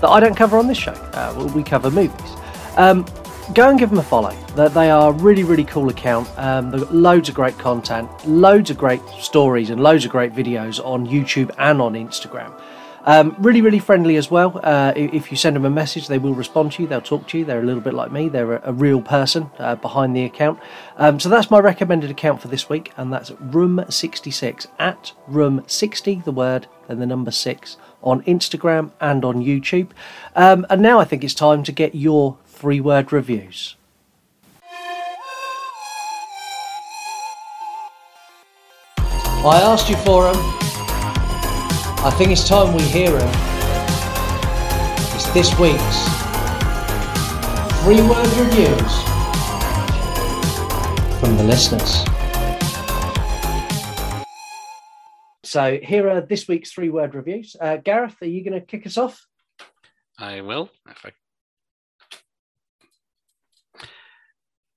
[0.00, 0.92] that I don't cover on this show.
[0.92, 2.36] Uh, we cover movies.
[2.76, 3.04] Um,
[3.54, 4.34] go and give them a follow.
[4.54, 6.28] They are really, really cool account.
[6.36, 10.32] Um, they've got loads of great content, loads of great stories, and loads of great
[10.32, 12.52] videos on YouTube and on Instagram.
[13.04, 14.60] Um, really, really friendly as well.
[14.62, 16.88] Uh, if you send them a message, they will respond to you.
[16.88, 17.44] They'll talk to you.
[17.44, 18.28] They're a little bit like me.
[18.28, 20.60] They're a, a real person uh, behind the account.
[20.96, 25.64] Um, so that's my recommended account for this week, and that's Room 66 at Room
[25.66, 29.90] 60, the word, and the number six on Instagram and on YouTube.
[30.36, 33.74] Um, and now I think it's time to get your three word reviews.
[39.42, 40.36] I asked you for them.
[42.04, 43.32] I think it's time we hear them.
[45.14, 46.00] It's this week's
[47.80, 48.92] three word reviews
[51.18, 52.04] from the listeners.
[55.44, 57.56] So here are this week's three word reviews.
[57.58, 59.26] Uh, Gareth, are you going to kick us off?
[60.18, 60.68] I will.
[60.86, 61.12] If I...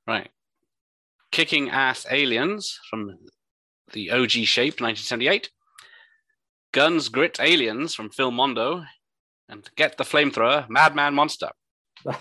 [0.07, 0.29] Right.
[1.31, 3.17] Kicking Ass Aliens from
[3.93, 5.49] the OG Shape 1978.
[6.71, 8.83] Guns Grit Aliens from Film Mondo.
[9.49, 11.49] And Get the Flamethrower Madman Monster.
[12.05, 12.15] oh,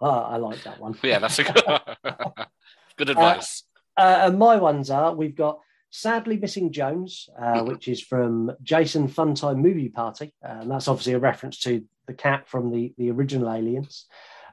[0.02, 0.96] I like that one.
[1.02, 1.62] Yeah, that's a good,
[2.96, 3.64] good advice.
[3.96, 5.60] Uh, uh, and my ones are we've got
[5.90, 10.32] Sadly Missing Jones, uh, which is from Jason Funtime Movie Party.
[10.44, 14.06] Uh, and that's obviously a reference to the cat from the, the original Aliens.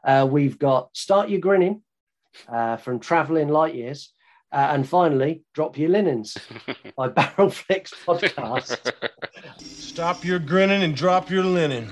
[0.03, 1.81] Uh, we've got Start Your Grinning
[2.49, 4.11] uh, from Traveling Light Years.
[4.51, 6.37] Uh, and finally, Drop Your Linens
[6.97, 8.93] by Barrel Flicks Podcast.
[9.59, 11.87] Stop your grinning and drop your linen.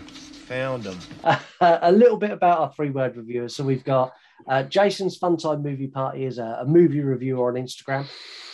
[0.47, 0.99] Found them.
[1.62, 3.56] a little bit about our three word reviewers.
[3.56, 4.13] So we've got
[4.47, 8.06] uh, Jason's Funtime Movie Party is a, a movie reviewer on Instagram.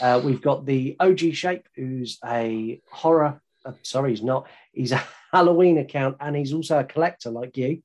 [0.01, 3.41] Uh, we've got the OG Shape, who's a horror.
[3.65, 4.47] Uh, sorry, he's not.
[4.71, 7.81] He's a Halloween account, and he's also a collector like you.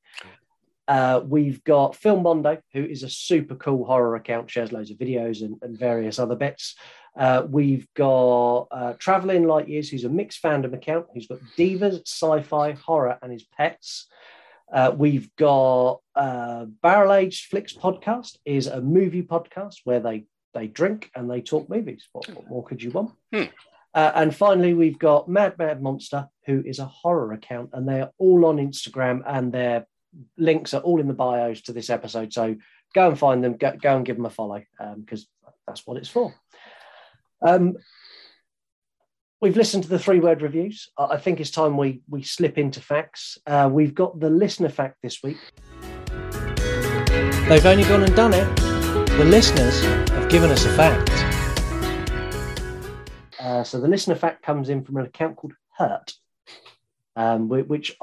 [0.87, 4.99] Uh, we've got Film Mondo, who is a super cool horror account, shares loads of
[4.99, 6.75] videos and, and various other bits.
[7.17, 12.03] Uh, we've got uh, Traveling Light Years, who's a mixed fandom account, who's got divas,
[12.07, 14.09] sci-fi, horror, and his pets.
[14.73, 20.67] Uh, we've got uh, Barrel Aged Flicks podcast is a movie podcast where they they
[20.69, 22.09] drink and they talk movies.
[22.13, 23.13] What, what more could you want?
[23.33, 23.45] Hmm.
[23.93, 28.11] Uh, and finally, we've got Mad Mad Monster, who is a horror account, and they're
[28.19, 29.87] all on Instagram, and their
[30.37, 32.33] links are all in the bios to this episode.
[32.33, 32.57] So
[32.95, 34.63] go and find them, go, go and give them a follow
[34.97, 36.35] because um, that's what it's for.
[37.43, 37.77] Um,
[39.41, 40.91] we've listened to the three word reviews.
[40.97, 43.39] I think it's time we we slip into facts.
[43.47, 45.37] Uh, we've got the listener fact this week.
[47.49, 48.57] They've only gone and done it.
[49.19, 51.11] The listeners have given us a fact.
[53.39, 56.15] Uh, so the listener fact comes in from an account called Hurt,
[57.15, 57.95] um, which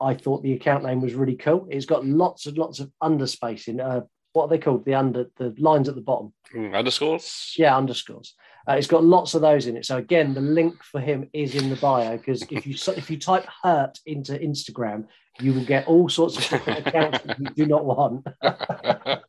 [0.00, 1.66] I, thought the account name was really cool.
[1.70, 3.80] It's got lots and lots of underspace in.
[3.80, 4.84] Uh, what are they called?
[4.84, 6.32] The under the lines at the bottom.
[6.54, 7.54] Mm, underscores.
[7.56, 8.34] Yeah, underscores.
[8.68, 9.86] Uh, it's got lots of those in it.
[9.86, 13.18] So again, the link for him is in the bio because if you if you
[13.18, 15.06] type "hurt" into Instagram,
[15.40, 18.26] you will get all sorts of different accounts that you do not want.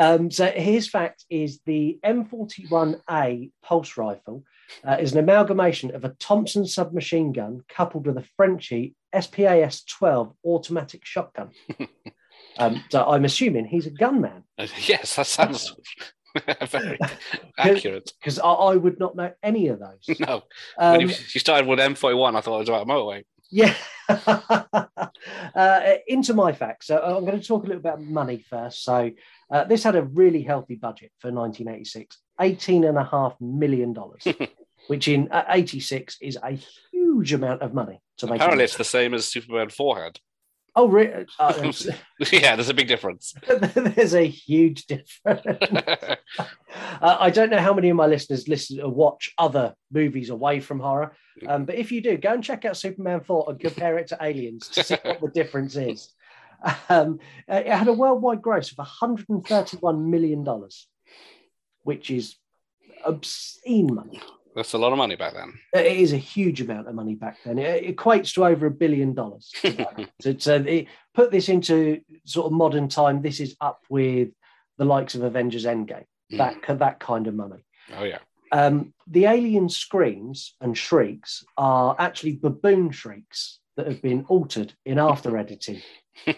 [0.00, 4.44] um, so his fact is the M41A pulse rifle
[4.86, 10.32] uh, is an amalgamation of a Thompson submachine gun coupled with a Franchi SPAS 12
[10.44, 11.50] automatic shotgun.
[12.60, 14.42] Um, so I'm assuming he's a gunman.
[14.58, 15.72] yes, that sounds
[16.66, 16.98] very
[17.58, 18.12] accurate.
[18.18, 20.18] Because I, I, would not know any of those.
[20.18, 20.42] No.
[20.76, 23.22] Um, when you, you started with M41, I thought it was about a motorway.
[23.50, 23.74] Yeah.
[25.54, 26.88] uh, into my facts.
[26.88, 28.82] So I'm going to talk a little bit about money first.
[28.82, 29.12] So
[29.50, 33.94] Uh, this had a really healthy budget for 1986, $18.5 million,
[34.88, 36.58] which in uh, 86 is a
[37.08, 38.36] huge amount of money to make.
[38.36, 38.64] Apparently, movie.
[38.64, 40.20] it's the same as Superman 4 had.
[40.76, 41.26] Oh, really?
[41.38, 41.72] Uh,
[42.32, 43.34] yeah, there's a big difference.
[43.74, 45.42] there's a huge difference.
[46.38, 50.60] uh, I don't know how many of my listeners listen or watch other movies away
[50.60, 51.16] from horror,
[51.46, 54.18] um, but if you do, go and check out Superman 4 and compare it to
[54.20, 56.12] Aliens to see what the difference is.
[56.88, 60.88] Um, uh, it had a worldwide gross of 131 million dollars,
[61.82, 62.36] which is
[63.04, 64.20] obscene money.
[64.58, 65.56] That's a lot of money back then.
[65.72, 67.60] It is a huge amount of money back then.
[67.60, 69.52] It equates to over a billion dollars.
[70.20, 73.22] so, so it, put this into sort of modern time.
[73.22, 74.30] This is up with
[74.76, 76.06] the likes of Avengers Endgame.
[76.30, 77.64] That that kind of money.
[77.96, 78.18] Oh, yeah.
[78.50, 84.98] Um, the alien screams and shrieks are actually baboon shrieks that have been altered in
[84.98, 85.80] after editing.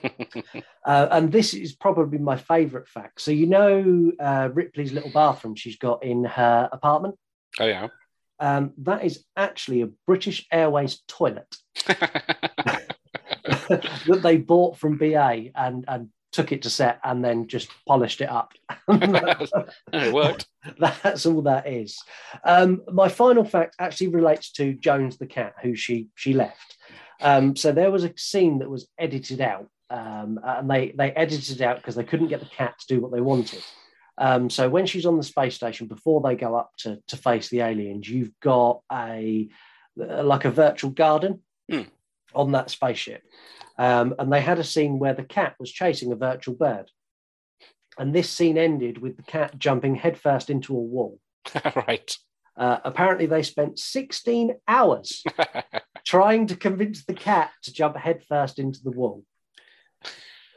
[0.86, 3.20] Uh, and this is probably my favourite fact.
[3.20, 7.16] So you know uh, Ripley's little bathroom she's got in her apartment.
[7.60, 7.88] Oh, yeah.
[8.40, 11.54] Um, that is actually a British Airways toilet
[11.86, 12.96] that
[14.22, 18.28] they bought from BA and and took it to set and then just polished it
[18.28, 18.52] up.
[19.92, 20.46] it worked.
[20.78, 21.98] That's all that is.
[22.44, 26.76] Um, my final fact actually relates to Jones the cat, who she she left.
[27.20, 31.60] Um, so there was a scene that was edited out, um, and they they edited
[31.60, 33.62] it out because they couldn't get the cat to do what they wanted.
[34.20, 37.48] Um, so when she's on the space station, before they go up to to face
[37.48, 39.48] the aliens, you've got a
[39.96, 41.82] like a virtual garden Hmm.
[42.34, 43.22] on that spaceship,
[43.78, 46.90] um, and they had a scene where the cat was chasing a virtual bird,
[47.98, 51.18] and this scene ended with the cat jumping headfirst into a wall.
[51.74, 52.16] right.
[52.56, 55.24] Uh, apparently, they spent 16 hours
[56.04, 59.24] trying to convince the cat to jump headfirst into the wall.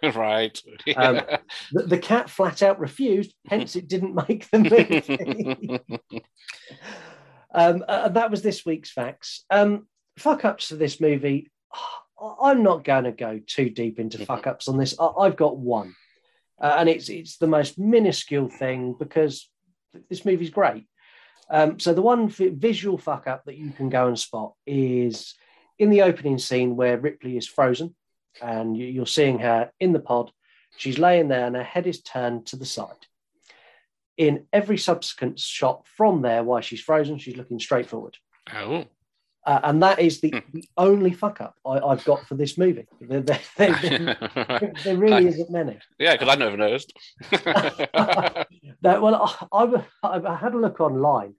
[0.15, 0.59] right.
[0.95, 1.21] Um,
[1.71, 5.79] the, the cat flat out refused, hence it didn't make the movie.
[7.55, 9.45] um, uh, and that was this week's facts.
[9.49, 9.87] Um,
[10.17, 11.51] fuck ups for this movie.
[12.41, 14.95] I'm not going to go too deep into fuck ups on this.
[14.99, 15.95] I, I've got one,
[16.61, 19.49] uh, and it's it's the most minuscule thing because
[20.09, 20.85] this movie's great.
[21.49, 25.35] Um, so the one vi- visual fuck up that you can go and spot is
[25.79, 27.95] in the opening scene where Ripley is frozen,
[28.41, 30.31] and you, you're seeing her in the pod.
[30.77, 33.05] She's laying there, and her head is turned to the side.
[34.17, 38.17] In every subsequent shot from there, while she's frozen, she's looking straight forward.
[38.53, 38.85] Oh.
[39.45, 42.87] Uh, and that is the, the only fuck up I, I've got for this movie.
[43.01, 45.77] There, there, there- there really isn't many.
[45.99, 46.93] Yeah, because I never noticed.
[48.81, 51.35] No, well, I, I, I had a look online,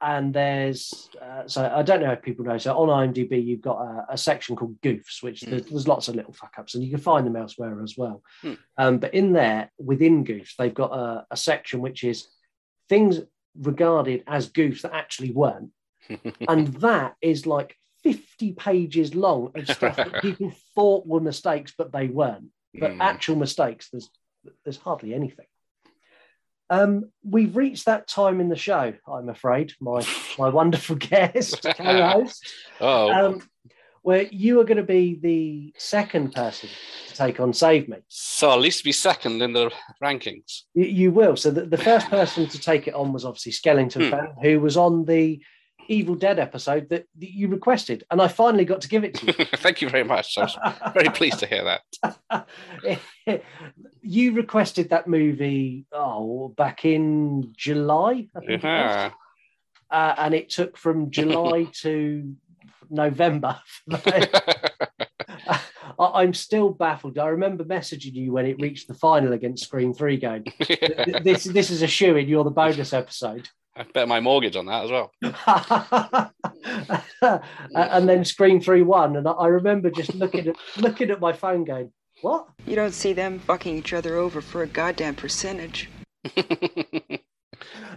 [0.00, 2.58] and there's uh, so I don't know if people know.
[2.58, 6.14] So on IMDb, you've got a, a section called Goofs, which there's, there's lots of
[6.16, 8.22] little fuck ups, and you can find them elsewhere as well.
[8.42, 8.52] Hmm.
[8.76, 12.26] Um, but in there, within Goofs, they've got a, a section which is
[12.88, 13.20] things
[13.58, 15.70] regarded as goofs that actually weren't,
[16.48, 21.92] and that is like 50 pages long of stuff that people thought were mistakes, but
[21.92, 22.48] they weren't.
[22.78, 23.00] But Hmm.
[23.00, 24.10] actual mistakes, there's
[24.64, 25.46] there's hardly anything.
[26.70, 30.04] Um, we've reached that time in the show, I'm afraid, my
[30.38, 32.48] my wonderful guest, co-host,
[32.80, 33.10] oh.
[33.10, 33.42] um,
[34.02, 36.68] where you are going to be the second person
[37.08, 37.98] to take on Save Me.
[38.08, 39.70] so at least be second in the
[40.02, 40.62] rankings.
[40.74, 41.36] You, you will.
[41.36, 44.10] So the, the first person to take it on was obviously Skellington Hmm.
[44.10, 45.42] fan, who was on the
[45.88, 49.26] Evil Dead episode that, that you requested, and I finally got to give it to
[49.26, 49.32] you.
[49.56, 50.36] Thank you very much.
[50.38, 50.58] I was
[50.92, 52.46] very pleased to hear that.
[54.02, 58.64] you requested that movie oh back in July, I think it was.
[58.64, 59.10] Yeah.
[59.90, 62.34] Uh, and it took from July to
[62.90, 63.60] November.
[65.98, 67.18] I, I'm still baffled.
[67.18, 71.44] I remember messaging you when it reached the final against Scream Three, going, "Th- "This
[71.44, 72.28] this is a shoe in.
[72.28, 76.30] You're the bonus episode." I bet my mortgage on that as well.
[77.74, 81.32] And then Scream Three won, and I- I remember just looking at looking at my
[81.32, 81.92] phone, going,
[82.22, 85.88] "What?" You don't see them fucking each other over for a goddamn percentage.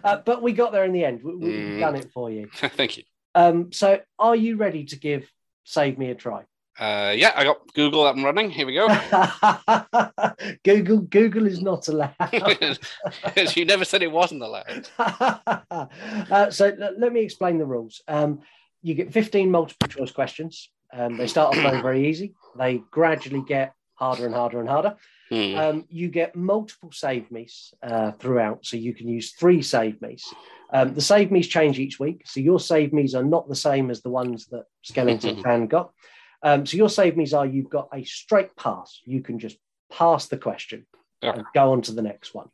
[0.03, 1.21] Uh, but we got there in the end.
[1.23, 1.79] We, we've Mm.
[1.79, 2.47] done it for you.
[2.53, 3.03] Thank you.
[3.35, 5.29] Um, so, are you ready to give
[5.63, 6.43] Save Me a try?
[6.79, 8.51] Uh, yeah, I got Google up and running.
[8.51, 8.87] Here we go.
[10.63, 12.13] Google Google is not allowed.
[13.55, 14.87] you never said it wasn't allowed.
[14.99, 18.01] uh, so l- let me explain the rules.
[18.07, 18.41] Um,
[18.83, 20.69] you get 15 multiple choice questions.
[20.93, 22.33] Um, they start off very, very easy.
[22.57, 24.95] They gradually get harder and harder and harder.
[25.29, 25.55] Hmm.
[25.57, 30.23] Um, you get multiple save me's uh, throughout, so you can use three save me's.
[30.71, 33.89] Um, the save me's change each week, so your save me's are not the same
[33.89, 35.91] as the ones that Skellington fan got.
[36.43, 39.01] Um, so your save me's are you've got a straight pass.
[39.05, 39.57] You can just
[39.91, 40.85] pass the question.
[41.37, 42.47] and go on to the next one.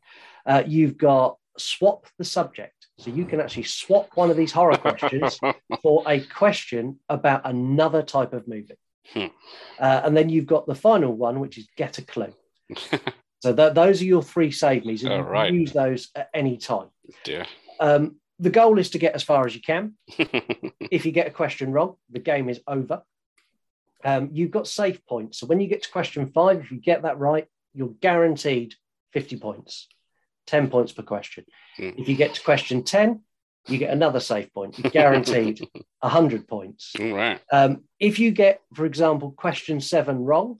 [0.46, 2.72] Uh, you've got swap the subject.
[2.98, 5.38] So you can actually swap one of these horror questions
[5.82, 8.78] for a question about another type of movie.
[9.12, 9.26] Hmm.
[9.78, 12.32] Uh, and then you've got the final one, which is get a clue.
[13.42, 16.30] so th- those are your three save me's, and All you can use those at
[16.32, 16.88] any time.
[17.24, 17.46] Dear.
[17.80, 19.94] Um, the goal is to get as far as you can.
[20.18, 23.02] if you get a question wrong, the game is over.
[24.04, 25.38] Um, you've got safe points.
[25.38, 28.74] So when you get to question five, if you get that right, you're guaranteed
[29.12, 29.88] 50 points,
[30.46, 31.44] 10 points per question.
[31.78, 33.20] If you get to question 10,
[33.66, 34.78] you get another safe point.
[34.78, 35.66] You're guaranteed
[36.00, 36.92] 100 points.
[37.00, 37.40] All right.
[37.50, 40.58] Um, if you get, for example, question seven wrong,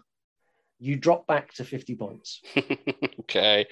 [0.79, 2.41] you drop back to 50 points.
[3.21, 3.67] Okay.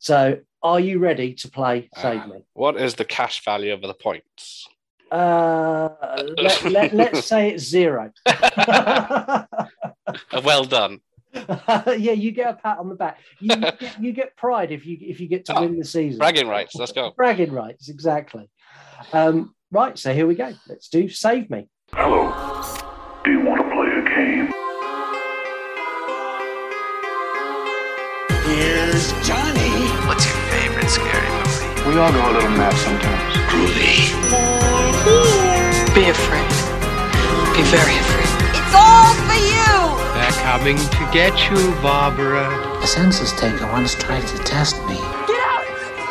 [0.00, 2.44] So are you ready to play Save Uh, Me?
[2.52, 4.68] What is the cash value of the points?
[5.10, 5.88] Uh,
[6.36, 8.12] let, let, let's say it's zero.
[10.42, 11.00] Well done.
[11.34, 13.18] yeah, you get a pat on the back.
[13.40, 16.18] You, you, get, you get pride if you if you get to win the season.
[16.18, 16.74] Bragging rights.
[16.74, 17.12] Let's go.
[17.16, 18.48] Bragging rights, exactly.
[19.12, 20.54] Um, right, so here we go.
[20.66, 21.68] Let's do Save Me.
[21.92, 22.30] Hello.
[23.24, 24.50] Do you want to play a game?
[28.46, 29.88] Here's Johnny.
[30.08, 31.90] What's your favorite scary movie?
[31.90, 33.36] We all go a little mad sometimes.
[33.50, 34.67] Groovy.
[35.98, 36.48] Be afraid.
[37.56, 38.30] Be very afraid.
[38.54, 40.14] It's all for you!
[40.14, 42.46] They're coming to get you, Barbara.
[42.80, 44.94] A census taker once tried to test me.
[44.94, 45.66] Get out!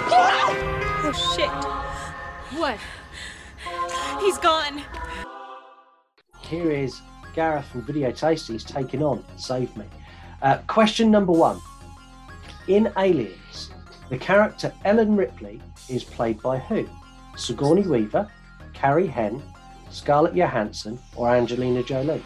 [0.09, 0.55] Get out!
[1.05, 2.59] Oh shit.
[2.59, 2.77] What?
[4.19, 4.83] He's gone.
[6.41, 6.99] Here is
[7.33, 9.85] Gareth from Video Tasties taking on Save Me.
[10.41, 11.61] Uh, question number one.
[12.67, 13.69] In Aliens,
[14.09, 16.85] the character Ellen Ripley is played by who?
[17.38, 18.29] Sigourney Weaver,
[18.73, 19.41] Carrie Henn,
[19.97, 22.23] Scarlett Johansson, or Angelina Jolie?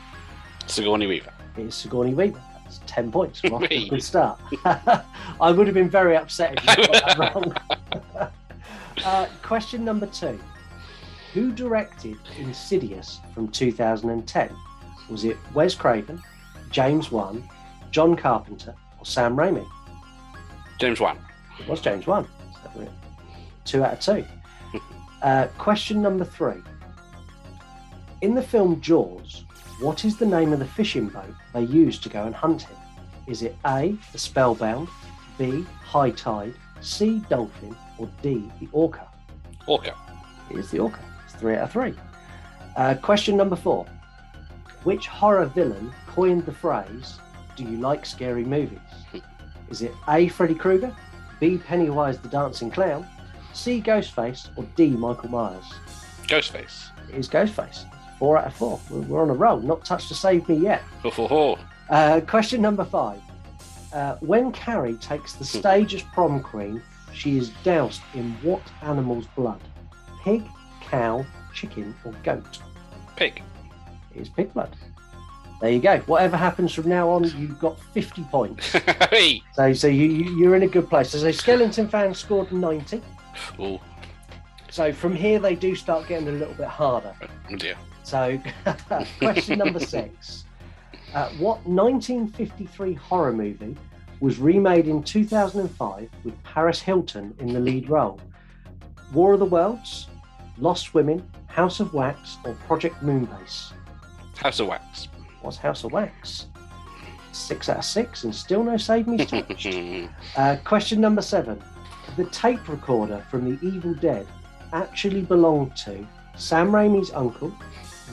[0.68, 1.32] Sigourney Weaver.
[1.58, 2.42] It is Sigourney Weaver.
[2.66, 3.42] That's 10 points.
[3.42, 4.40] We're off to a good start.
[4.66, 7.56] I would have been very upset if you got that wrong.
[9.06, 10.38] uh, question number two.
[11.34, 14.50] Who directed Insidious from 2010?
[15.10, 16.22] Was it Wes Craven,
[16.72, 17.42] James Wan,
[17.90, 19.66] John Carpenter, or Sam Raimi?
[20.78, 21.18] James Wan.
[21.58, 22.28] It was James Wan.
[23.64, 24.26] Two out of two.
[25.22, 26.62] Uh, question number three.
[28.22, 29.46] In the film Jaws,
[29.80, 32.78] what is the name of the fishing boat they used to go and hunt him?
[33.26, 34.88] Is it A, the Spellbound,
[35.40, 39.08] B, High Tide, C, Dolphin, or D, the Orca?
[39.66, 39.96] Orca.
[40.52, 41.00] It is the Orca.
[41.26, 41.96] It's three out of three.
[42.76, 43.88] Uh, question number four.
[44.84, 47.20] Which horror villain coined the phrase,
[47.56, 48.80] Do you like scary movies?
[49.72, 50.96] Is it A, Freddy Krueger,
[51.40, 53.08] B, Pennywise the Dancing Clown,
[53.54, 55.66] C, Ghostface, or D, Michael Myers?
[56.28, 56.90] Ghostface.
[57.10, 57.86] It is Ghostface.
[58.22, 58.80] Four out of four.
[58.92, 59.60] We're, we're on a roll.
[59.62, 60.84] Not touched to save me yet.
[61.02, 61.60] Ho, ho, ho.
[61.90, 63.20] Uh, question number five.
[63.92, 66.84] Uh, when Carrie takes the stage as prom queen,
[67.16, 69.60] she is doused in what animal's blood?
[70.24, 70.44] Pig,
[70.82, 72.60] cow, chicken, or goat?
[73.16, 73.42] Pig.
[74.14, 74.76] It is pig blood.
[75.60, 75.98] There you go.
[76.02, 78.72] Whatever happens from now on, you've got 50 points.
[79.10, 79.42] hey.
[79.54, 81.10] So, so you, you, you're in a good place.
[81.10, 83.02] So, Skeleton fans scored 90.
[83.60, 83.80] Ooh.
[84.70, 87.14] So from here, they do start getting a little bit harder.
[87.52, 87.76] Oh dear.
[88.04, 88.40] So,
[89.20, 90.46] question number six.
[91.14, 93.76] Uh, what 1953 horror movie
[94.20, 98.20] was remade in 2005 with Paris Hilton in the lead role?
[99.14, 100.08] War of the Worlds,
[100.58, 103.74] Lost Women, House of Wax, or Project Moonbase?
[104.38, 105.10] House of Wax.
[105.42, 106.48] What's House of Wax?
[107.34, 109.68] Six out of six, and still no save me touched.
[110.38, 111.62] uh, question number seven.
[112.18, 114.28] The tape recorder from The Evil Dead
[114.74, 117.54] actually belonged to Sam Raimi's uncle,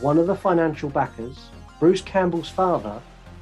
[0.01, 3.01] one of the financial backers, Bruce Campbell's father,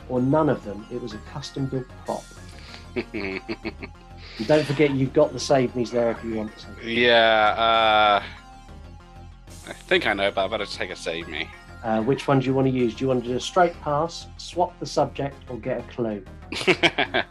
[0.09, 0.87] or none of them.
[0.93, 2.25] It was a custom built prop.
[4.39, 6.91] And don't forget, you've got the save me's there if you want to.
[6.91, 7.55] yeah.
[7.57, 8.23] Uh,
[9.69, 11.49] I think I know, but I better take a save me.
[11.83, 12.95] Uh, which one do you want to use?
[12.95, 16.25] Do you want to do a straight pass, swap the subject, or get a clue?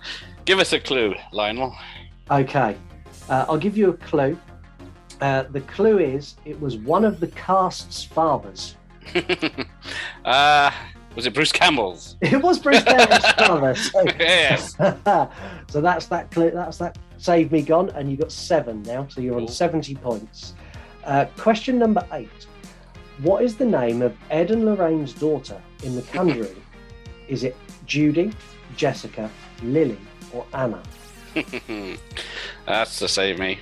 [0.45, 1.75] Give us a clue, Lionel.
[2.31, 2.75] Okay,
[3.29, 4.37] uh, I'll give you a clue.
[5.21, 8.75] Uh, the clue is it was one of the cast's fathers.
[10.25, 10.71] uh,
[11.15, 12.17] was it Bruce Campbell's?
[12.21, 13.91] It was Bruce Campbell's.
[13.91, 14.75] So, yes.
[14.75, 16.31] so that's that.
[16.31, 16.97] Clue, that's that.
[17.17, 19.07] Save me gone, and you got seven now.
[19.09, 20.53] So you're on seventy points.
[21.03, 22.47] Uh, question number eight.
[23.19, 26.61] What is the name of Ed and Lorraine's daughter in The Conjuring?
[27.27, 28.31] is it Judy,
[28.75, 29.29] Jessica,
[29.63, 29.97] Lily,
[30.33, 30.81] or Anna?
[32.65, 33.59] That's to save me.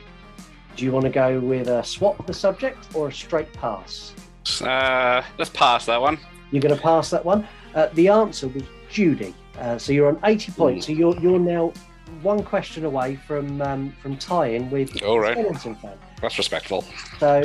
[0.75, 4.13] Do you want to go with a swap the subject or a straight pass?
[4.61, 6.17] Uh, let's pass that one.
[6.51, 7.47] You're going to pass that one.
[7.73, 9.33] Uh, the answer was Judy.
[9.57, 10.85] Uh, so you're on 80 points.
[10.87, 11.73] So you're you're now
[12.21, 15.37] one question away from um, from tie-in with All right.
[15.37, 15.97] Skeleton fan.
[16.21, 16.85] That's respectful.
[17.19, 17.43] So,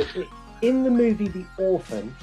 [0.61, 2.15] in the movie The Orphan,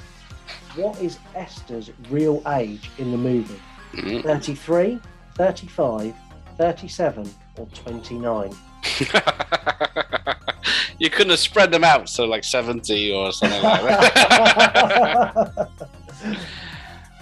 [0.75, 3.59] what is Esther's real age in the movie?
[3.93, 4.23] Mhm.
[4.23, 4.99] 33,
[5.35, 6.13] 35,
[6.57, 8.51] 37, or 29?
[10.99, 15.69] you couldn't have spread them out so like 70 or something like that.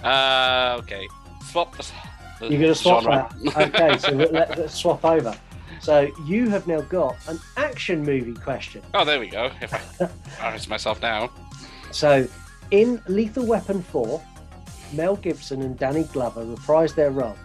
[0.04, 1.06] uh, okay.
[1.44, 1.74] Swap.
[2.40, 3.34] You're going to swap genre.
[3.44, 3.74] that.
[3.74, 5.36] Okay, so let, us swap over.
[5.80, 8.82] So you have now got an action movie question.
[8.94, 9.50] Oh, there we go.
[9.60, 9.80] If I
[10.36, 11.30] embarrass myself now.
[11.92, 12.26] So
[12.70, 14.22] in Lethal Weapon 4,
[14.92, 17.36] Mel Gibson and Danny Glover reprise their roles.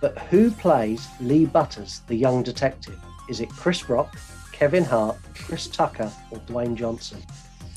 [0.00, 2.98] But who plays Lee Butters, the young detective?
[3.28, 4.16] Is it Chris Rock,
[4.52, 7.22] Kevin Hart, Chris Tucker, or Dwayne Johnson?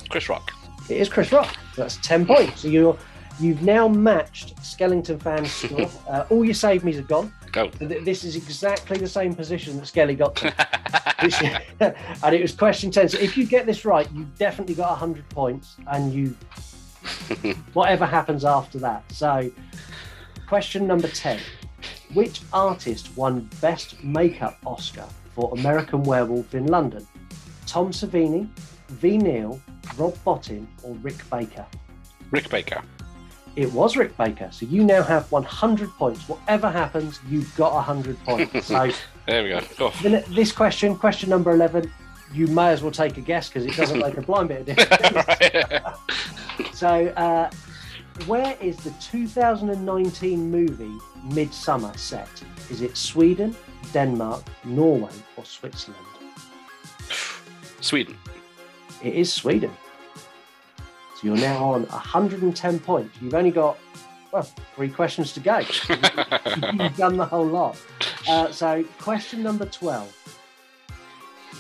[0.09, 0.51] Chris Rock.
[0.89, 1.55] It is Chris Rock.
[1.75, 2.61] That's 10 points.
[2.61, 2.97] So you're
[3.39, 5.89] you've now matched Skellington fans' score.
[6.07, 7.33] Uh, all your save me's are gone.
[7.51, 7.69] Go.
[7.79, 10.53] This is exactly the same position that Skelly got to.
[11.79, 13.09] And it was question 10.
[13.09, 16.35] So if you get this right, you definitely got 100 points and you
[17.73, 19.03] whatever happens after that.
[19.11, 19.49] So
[20.47, 21.39] question number 10.
[22.13, 25.05] Which artist won Best Makeup Oscar
[25.38, 27.07] for American Werewolf in London?
[27.67, 28.49] Tom Savini,
[28.89, 29.61] Ve Neill,
[29.97, 31.65] Rob Bottin, or Rick Baker?
[32.31, 32.81] Rick Baker.
[33.55, 34.49] It was Rick Baker.
[34.51, 36.27] So you now have 100 points.
[36.27, 38.67] Whatever happens, you've got 100 points.
[38.67, 38.89] So
[39.27, 39.61] There we go.
[39.77, 39.89] Go.
[40.33, 41.91] this question, question number 11,
[42.33, 44.65] you may as well take a guess because it doesn't make a blind bit of
[44.75, 45.99] difference.
[46.73, 47.49] so, uh,
[48.26, 50.97] where is the 2019 movie
[51.28, 52.30] Midsommar set?
[52.70, 53.55] Is it Sweden,
[53.93, 56.05] Denmark, Norway, or Switzerland?
[57.82, 58.18] Sweden.
[59.03, 59.72] It is Sweden.
[60.78, 63.18] So you're now on 110 points.
[63.22, 63.78] You've only got,
[64.32, 65.57] well, three questions to go.
[65.89, 67.78] You've done the whole lot.
[68.28, 70.13] Uh, so, question number 12.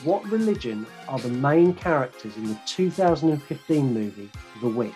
[0.03, 4.29] What religion are the main characters in the 2015 movie
[4.61, 4.93] The Witch?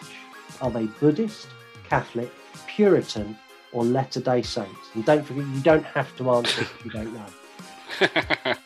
[0.62, 1.48] Are they Buddhist,
[1.88, 2.32] Catholic,
[2.68, 3.38] Puritan,
[3.72, 4.90] or Latter day Saints?
[4.94, 8.56] And don't forget, you don't have to answer if you don't know.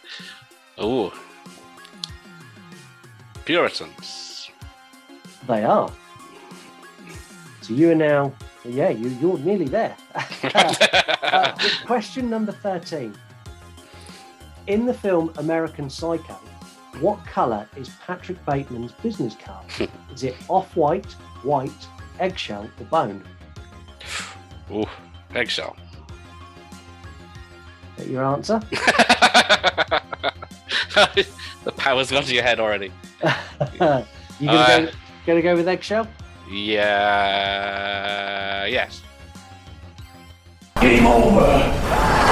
[0.78, 1.14] Oh.
[3.46, 4.52] Puritans.
[5.48, 5.90] They are.
[7.62, 8.34] So you are now,
[8.66, 9.96] yeah, you, you're nearly there.
[11.26, 13.14] Uh, question number 13.
[14.68, 16.40] In the film American Psycho,
[17.02, 19.66] what colour is Patrick Bateman's business card?
[20.14, 21.12] is it off white,
[21.44, 21.72] white,
[22.20, 23.24] eggshell, or bone?
[24.72, 24.86] Ooh,
[25.34, 25.76] eggshell.
[27.98, 28.60] Is that your answer?
[31.64, 32.92] the power's gone to your head already.
[33.74, 34.08] you gonna,
[34.50, 34.92] Uh, go,
[35.26, 36.08] gonna go with eggshell?
[36.50, 37.86] Yeah.
[38.66, 39.02] Yes.
[40.82, 42.25] Game over.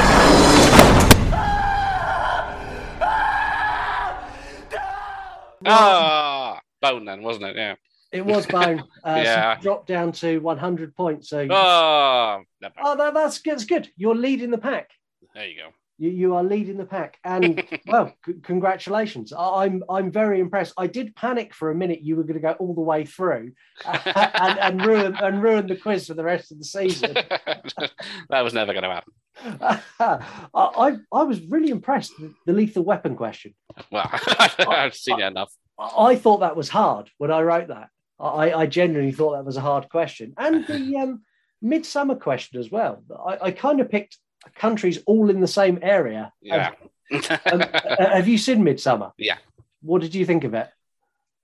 [5.65, 7.55] Ah, bone then, wasn't it?
[7.55, 7.75] Yeah.
[8.11, 8.83] It was bone.
[9.05, 9.57] Uh, Yeah.
[9.57, 11.29] so dropped down to 100 points.
[11.29, 12.43] So, Oh,
[12.81, 13.89] oh that, that's, that's good.
[13.97, 14.91] You're leading the pack.
[15.33, 15.69] there you go.
[15.97, 19.31] You, you are leading the pack, and well, c- congratulations!
[19.31, 20.73] I- I'm I'm very impressed.
[20.77, 23.51] I did panic for a minute you were going to go all the way through
[23.85, 27.13] and, and ruin and ruin the quiz for the rest of the season.
[28.29, 29.13] that was never going to happen.
[29.61, 29.81] I,
[30.53, 33.53] I I was really impressed with the lethal weapon question.
[33.91, 34.09] Well,
[34.59, 35.53] I've seen it enough.
[35.79, 37.89] I I thought that was hard when I wrote that.
[38.19, 41.21] I, I genuinely thought that was a hard question, and the um,
[41.63, 43.03] Midsommar question as well.
[43.25, 44.17] I, I kind of picked
[44.55, 46.31] countries all in the same area.
[46.41, 46.71] Yeah.
[47.11, 49.11] Um, uh, have you seen Midsommar?
[49.17, 49.37] Yeah.
[49.81, 50.69] What did you think of it?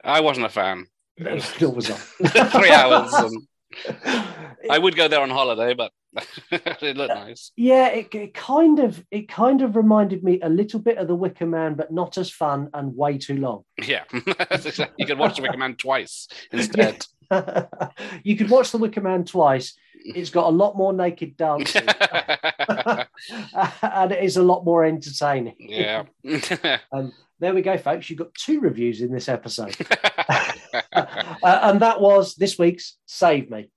[0.03, 0.87] I wasn't a fan.
[1.19, 1.93] Nor was I.
[2.45, 3.13] Three hours.
[3.13, 4.27] And
[4.69, 5.91] I would go there on holiday, but
[6.81, 7.51] it looked nice.
[7.55, 11.15] Yeah, it, it kind of it kind of reminded me a little bit of the
[11.15, 13.63] Wicker Man, but not as fun and way too long.
[13.83, 14.03] Yeah.
[14.13, 17.05] you could watch The Wicker Man twice instead.
[18.23, 19.77] you could watch the Wicker Man twice.
[19.99, 21.87] It's got a lot more naked dancing,
[22.69, 25.55] and it is a lot more entertaining.
[25.59, 26.05] Yeah.
[26.91, 28.09] um, there we go, folks.
[28.09, 29.75] You've got two reviews in this episode,
[30.93, 31.03] uh,
[31.43, 33.69] and that was this week's Save Me.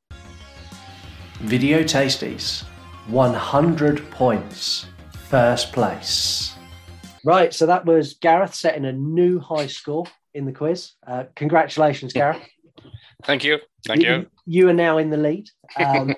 [1.40, 2.62] Video Tasties,
[3.08, 4.86] 100 points,
[5.28, 6.54] first place.
[7.24, 10.92] Right, so that was Gareth setting a new high score in the quiz.
[11.06, 12.42] Uh, congratulations, Gareth.
[13.24, 13.58] Thank you.
[13.86, 14.26] Thank you.
[14.46, 15.48] You are now in the lead.
[15.76, 16.14] Um,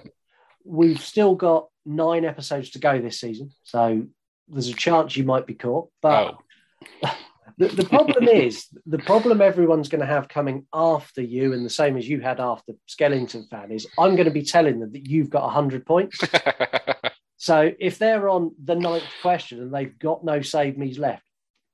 [0.65, 4.07] we've still got nine episodes to go this season, so
[4.49, 5.91] there's a chance you might be caught.
[6.03, 6.37] But
[7.59, 11.71] the, the problem is, the problem everyone's going to have coming after you, and the
[11.71, 15.09] same as you had after Skellington fan, is I'm going to be telling them that
[15.09, 16.19] you've got 100 points.
[17.45, 21.25] So if they're on the ninth question and they've got no save me's left,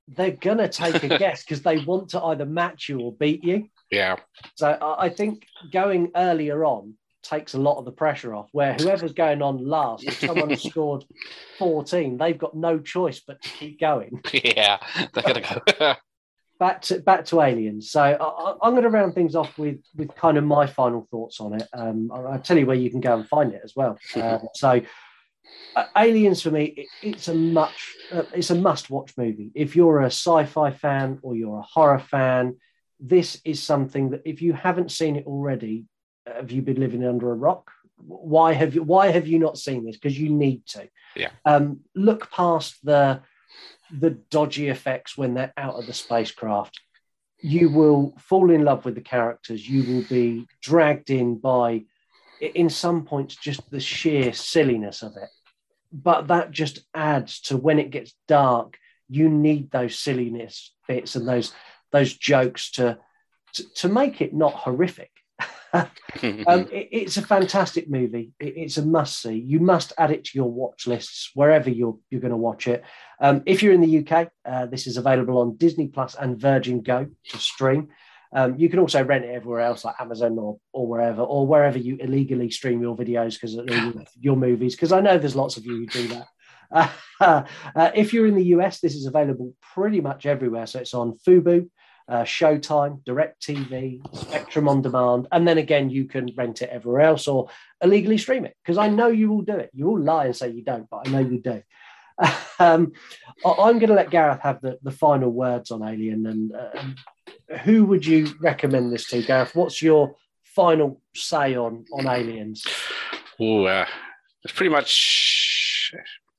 [0.09, 3.69] they're gonna take a guess because they want to either match you or beat you.
[3.89, 4.17] Yeah.
[4.55, 8.49] So I I think going earlier on takes a lot of the pressure off.
[8.51, 11.03] Where whoever's going on last, if someone has scored
[11.59, 14.21] 14, they've got no choice but to keep going.
[14.33, 14.79] Yeah.
[15.13, 15.41] They're gonna
[15.77, 15.95] go.
[16.59, 17.89] Back to back to aliens.
[17.89, 21.39] So I, I'm going to round things off with with kind of my final thoughts
[21.39, 21.67] on it.
[21.73, 23.97] Um, I- I'll tell you where you can go and find it as well.
[24.15, 24.79] Um, so
[25.75, 29.49] uh, aliens for me, it, it's a much uh, it's a must watch movie.
[29.55, 32.57] If you're a sci-fi fan or you're a horror fan,
[32.99, 35.85] this is something that if you haven't seen it already,
[36.25, 37.71] have you been living under a rock?
[37.97, 39.97] Why have you Why have you not seen this?
[39.97, 40.89] Because you need to.
[41.15, 41.29] Yeah.
[41.45, 43.21] Um, look past the
[43.91, 46.79] the dodgy effects when they're out of the spacecraft.
[47.41, 49.67] You will fall in love with the characters.
[49.67, 51.85] You will be dragged in by,
[52.39, 55.29] in some points, just the sheer silliness of it.
[55.91, 58.77] But that just adds to when it gets dark.
[59.09, 61.51] You need those silliness bits and those
[61.91, 62.97] those jokes to
[63.53, 65.11] to, to make it not horrific.
[66.47, 68.31] um, it- it's a fantastic movie.
[68.39, 69.35] It- it's a must see.
[69.39, 72.83] You must add it to your watch lists wherever you're you're going to watch it.
[73.19, 76.81] Um, if you're in the UK, uh, this is available on Disney Plus and Virgin
[76.81, 77.89] Go to stream.
[78.33, 81.77] Um, you can also rent it everywhere else, like Amazon or or wherever, or wherever
[81.77, 83.55] you illegally stream your videos because
[84.19, 84.75] your movies.
[84.75, 86.27] Because I know there's lots of you who do that.
[86.71, 86.87] Uh,
[87.75, 90.65] uh, if you're in the US, this is available pretty much everywhere.
[90.65, 91.69] So it's on Fubo,
[92.11, 97.27] uh, Showtime, DirecTV, Spectrum on demand, and then again you can rent it everywhere else
[97.27, 97.49] or
[97.81, 98.55] illegally stream it.
[98.61, 99.71] Because I know you will do it.
[99.73, 101.63] You will lie and say you don't, but I know you do.
[102.59, 102.91] um,
[103.45, 106.25] I'm going to let Gareth have the, the final words on Alien.
[106.27, 109.55] And uh, who would you recommend this to, Gareth?
[109.55, 112.65] What's your final say on on Aliens?
[113.41, 113.85] Ooh, uh,
[114.43, 115.93] it's pretty much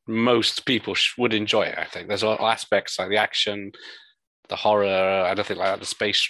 [0.06, 1.78] most people would enjoy it.
[1.78, 3.72] I think there's all aspects like the action,
[4.52, 6.28] the horror, anything like that, the space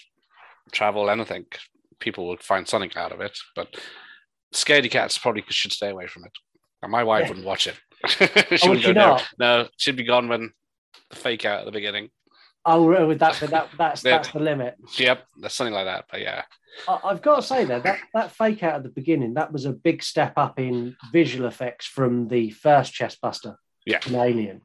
[0.71, 1.45] travel, anything.
[1.99, 3.75] People would find something out of it, but
[4.55, 6.31] scaredy cats probably should stay away from it.
[6.83, 7.29] And my wife Yeah.
[7.31, 7.79] wouldn't watch it.
[8.05, 9.29] Oh, she would wouldn't go not?
[9.39, 10.53] No, she'd be gone when
[11.11, 12.11] the fake out at the beginning.
[12.65, 14.77] Oh, uh, with that, but that that's that's the limit.
[14.99, 16.05] Yep, there's something like that.
[16.11, 16.43] But yeah,
[16.89, 19.73] I've got to say though that that fake out at the beginning that was a
[19.73, 24.63] big step up in visual effects from the first chestburster yeah, in Alien.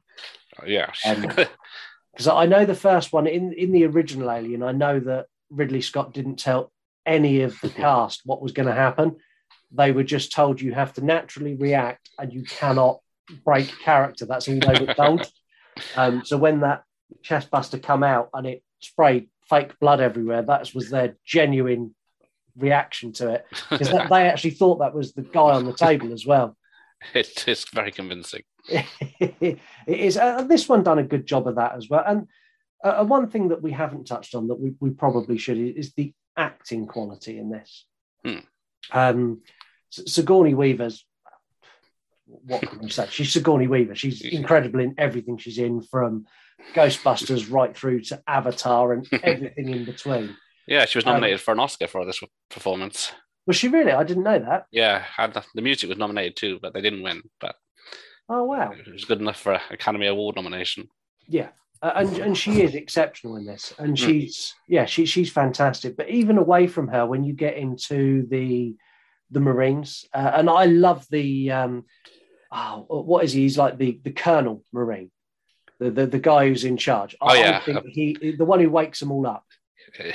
[0.60, 0.90] Oh, yeah.
[1.06, 1.26] Um,
[2.18, 5.80] Because I know the first one in in the original Alien, I know that Ridley
[5.80, 6.72] Scott didn't tell
[7.06, 9.18] any of the cast what was going to happen.
[9.70, 12.98] They were just told you have to naturally react and you cannot
[13.44, 14.26] break character.
[14.26, 15.30] That's all they were told.
[15.94, 16.82] Um, so when that
[17.22, 21.94] chestburster come out and it sprayed fake blood everywhere, that was their genuine
[22.56, 26.26] reaction to it because they actually thought that was the guy on the table as
[26.26, 26.56] well.
[27.14, 28.42] it is very convincing.
[28.68, 30.16] it is.
[30.16, 32.04] Uh, this one done a good job of that as well.
[32.06, 32.28] And
[32.84, 36.12] uh, one thing that we haven't touched on that we, we probably should is the
[36.36, 37.86] acting quality in this.
[38.24, 38.38] Hmm.
[38.92, 39.42] Um,
[39.90, 41.04] Sigourney Weaver's.
[42.26, 43.06] What can you say?
[43.10, 43.94] She's Sigourney Weaver.
[43.94, 46.26] She's incredible in everything she's in, from
[46.74, 50.36] Ghostbusters right through to Avatar and everything in between.
[50.66, 52.20] Yeah, she was Um, nominated for an Oscar for this
[52.50, 53.12] performance.
[53.48, 53.92] Was she really?
[53.92, 54.66] I didn't know that.
[54.70, 55.04] Yeah,
[55.54, 57.22] the, music was nominated too, but they didn't win.
[57.40, 57.56] But
[58.28, 58.72] Oh wow!
[58.72, 60.86] it was good enough for an Academy Award nomination.
[61.26, 61.48] Yeah,
[61.80, 64.06] uh, and and she is exceptional in this, and Mm.
[64.06, 65.96] she's yeah, she she's fantastic.
[65.96, 68.76] But even away from her, when you get into the
[69.30, 71.86] the Marines, uh, and I love the um,
[72.52, 73.40] oh, what is he?
[73.40, 75.10] He's like the the Colonel Marine,
[75.80, 77.16] the the, the guy who's in charge.
[77.18, 77.60] Oh, I, I yeah.
[77.60, 79.46] think he the one who wakes them all up.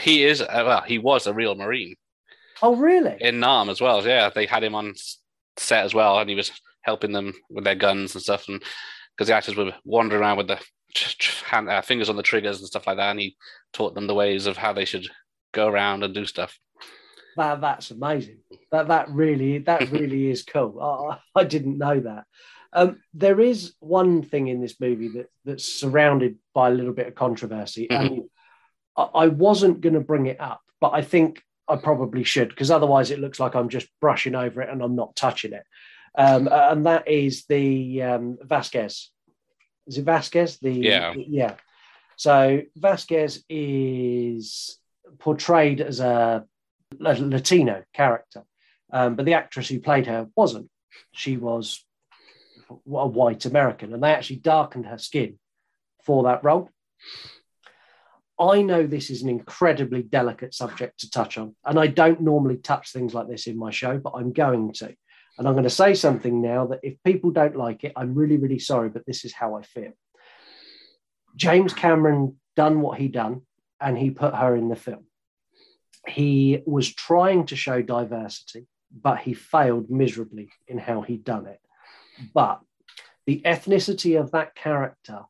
[0.02, 1.96] He is uh, well, he was a real Marine
[2.64, 3.18] Oh really?
[3.20, 4.06] in Nam as well.
[4.08, 4.94] Yeah, they had him on
[5.58, 6.50] set as well, and he was
[6.82, 8.48] helping them with their guns and stuff.
[8.48, 8.64] And
[9.16, 10.60] because the actors were wandering around with the
[11.46, 13.36] hand, uh, fingers on the triggers and stuff like that, and he
[13.74, 15.06] taught them the ways of how they should
[15.52, 16.58] go around and do stuff.
[17.36, 18.40] That that's amazing.
[18.72, 20.82] That that really that really is cool.
[20.82, 22.24] I, I didn't know that.
[22.72, 27.08] Um, there is one thing in this movie that that's surrounded by a little bit
[27.08, 28.24] of controversy, and
[28.96, 32.72] I, I wasn't going to bring it up, but I think I probably should because
[32.72, 35.64] otherwise it looks like I'm just brushing over it and I'm not touching it.
[36.18, 39.10] Um, and that is the um, Vasquez.
[39.88, 40.60] Is it Vasquez?
[40.60, 41.14] The Yeah.
[41.16, 41.56] yeah.
[42.16, 44.78] So Vasquez is
[45.20, 46.46] portrayed as a,
[47.04, 48.44] a Latino character,
[48.92, 50.70] um, but the actress who played her wasn't.
[51.12, 51.84] She was
[52.70, 55.40] a white American, and they actually darkened her skin
[56.06, 56.70] for that role.
[58.40, 62.58] I know this is an incredibly delicate subject to touch on, and I don't normally
[62.58, 64.96] touch things like this in my show, but I'm going to.
[65.38, 68.38] And I'm going to say something now that if people don't like it, I'm really,
[68.38, 69.94] really sorry, but this is how I feel.
[71.36, 73.42] James Cameron done what he done,
[73.80, 75.06] and he put her in the film.
[76.08, 81.60] He was trying to show diversity, but he failed miserably in how he'd done it.
[82.34, 82.62] But
[83.26, 85.22] the ethnicity of that character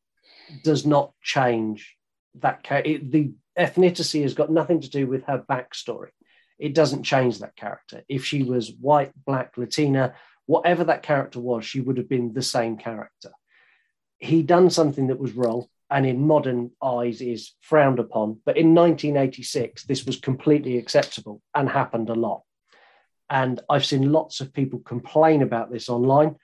[0.64, 1.96] does not change
[2.40, 6.10] that the ethnicity has got nothing to do with her backstory.
[6.60, 8.04] It doesn't change that character.
[8.08, 10.16] If she was white black latina
[10.46, 13.32] whatever that character was she would have been the same character.
[14.18, 18.74] He done something that was wrong and in modern eyes is frowned upon but in
[18.74, 22.44] 1986 this was completely acceptable and happened a lot.
[23.30, 26.36] And i've seen lots of people complain about this online.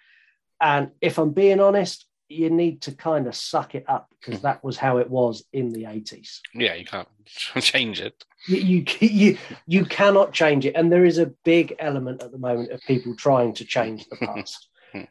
[0.61, 4.47] And if i'm being honest you need to kind of suck it up because mm-hmm.
[4.47, 6.39] that was how it was in the 80s.
[6.53, 7.07] Yeah, you can't
[7.59, 8.23] change it.
[8.47, 12.37] You, you you you cannot change it, and there is a big element at the
[12.37, 14.69] moment of people trying to change the past.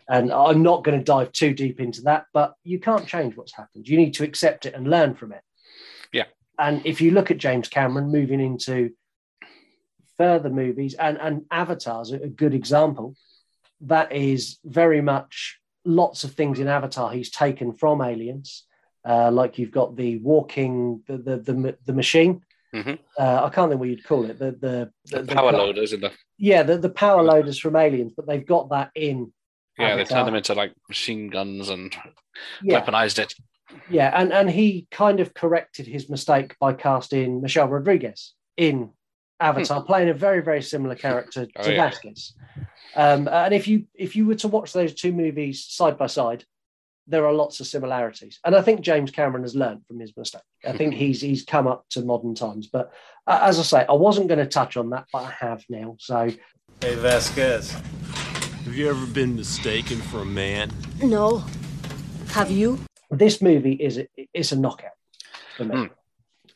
[0.09, 3.55] and I'm not going to dive too deep into that, but you can't change what's
[3.55, 3.87] happened.
[3.87, 5.43] You need to accept it and learn from it.
[6.13, 6.25] Yeah.
[6.59, 8.91] And if you look at James Cameron moving into
[10.19, 13.15] further movies, and and Avatar's a good example.
[13.83, 18.65] That is very much lots of things in Avatar he's taken from Aliens.
[19.09, 22.43] Uh, like you've got the walking, the the the, the machine.
[22.75, 22.95] Mm-hmm.
[23.19, 24.39] Uh, I can't think what you'd call it.
[24.39, 28.13] The the, the, the power loaders in the yeah the, the power loaders from Aliens,
[28.15, 29.33] but they've got that in.
[29.79, 30.05] Yeah, Avatar.
[30.05, 31.95] they turned them into like machine guns and
[32.63, 32.81] Yeah.
[32.81, 33.33] weaponized it.
[33.89, 38.91] Yeah, and and he kind of corrected his mistake by casting Michelle Rodriguez in
[39.41, 41.69] Avatar, playing a very very similar character to Hmm.
[41.69, 41.91] Oh, yeah.
[41.91, 42.35] Vasquez.
[42.97, 46.45] Um, and if you if you were to watch those two movies side by side,
[47.07, 48.39] there are lots of similarities.
[48.45, 50.43] And I think James Cameron has learned from his mistake.
[50.67, 52.67] I think he's he's come up to modern times.
[52.67, 52.93] But
[53.27, 55.97] uh, as I say, I wasn't going to touch on that, but I have now.
[55.99, 56.31] So
[56.81, 57.73] Hey, Vasquez.
[58.65, 60.71] Have you ever been mistaken for a man?
[61.03, 61.43] No.
[62.31, 62.79] Have you?
[63.11, 64.93] this movie is a, it's a knockout
[65.57, 65.89] for me.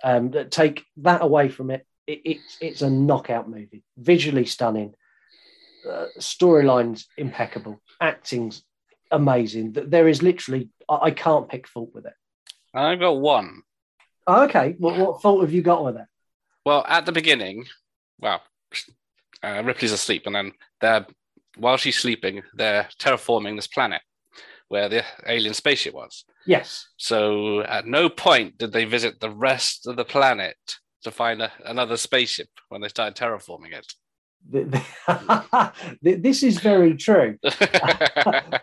[0.04, 3.82] Um, take that away from it, it it's it's a knockout movie.
[3.96, 4.94] Visually stunning,
[5.88, 8.62] uh, storylines impeccable, acting's
[9.10, 9.74] amazing.
[9.74, 12.14] Th- There is literally I, I can't pick fault with it.
[12.74, 13.62] I've got one.
[14.26, 16.06] Oh, okay, what, what fault have you got with it?
[16.64, 17.66] Well, at the beginning,
[18.20, 18.40] well,
[19.42, 21.06] uh, Ripley's asleep, and then they're
[21.56, 24.00] while she's sleeping, they're terraforming this planet
[24.68, 26.24] where the alien spaceship was.
[26.46, 30.56] Yes, So at no point did they visit the rest of the planet
[31.02, 33.86] to find a, another spaceship when they started terraforming it.
[34.52, 34.66] Th-
[36.04, 37.38] th- this is very true.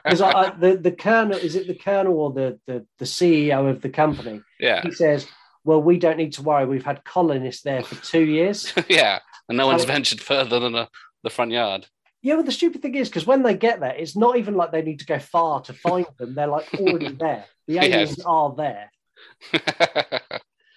[0.09, 0.19] Because
[0.59, 4.41] the the colonel is it the colonel or the, the the CEO of the company?
[4.59, 4.81] Yeah.
[4.81, 5.27] He says,
[5.63, 6.65] "Well, we don't need to worry.
[6.65, 10.87] We've had colonists there for two years." yeah, and no one's ventured further than the,
[11.23, 11.87] the front yard.
[12.21, 14.71] Yeah, but the stupid thing is because when they get there, it's not even like
[14.71, 16.33] they need to go far to find them.
[16.35, 17.45] They're like already there.
[17.67, 17.85] The Yes.
[17.85, 18.91] aliens are there.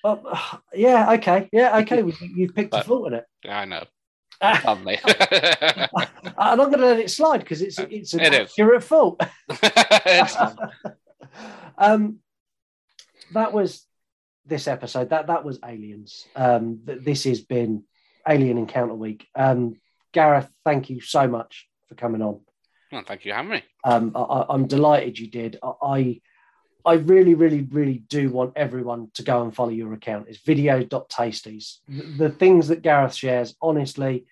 [0.03, 2.03] But, uh, yeah, okay, yeah, okay.
[2.35, 3.85] You've picked a fault in it, I know.
[4.63, 4.99] Family.
[5.05, 5.89] and
[6.37, 8.51] I'm not going to let it slide because it's it's an It is.
[8.51, 9.23] accurate fault.
[11.79, 12.19] um,
[13.33, 13.87] that was
[14.45, 15.11] this episode.
[15.11, 16.27] That that was Aliens.
[16.35, 17.85] Um, th- this has been
[18.29, 19.29] Alien Encounter Week.
[19.37, 19.77] Um,
[20.13, 22.41] Gareth, thank you so much for coming on.
[22.91, 23.63] Well, thank you me.
[23.85, 25.59] Um, I, I'm delighted you did.
[25.63, 26.21] I, I
[26.85, 30.27] I really, really, really do want everyone to go and follow your account.
[30.29, 31.79] It's video.tasties.
[31.89, 34.27] The, the things that Gareth shares, honestly,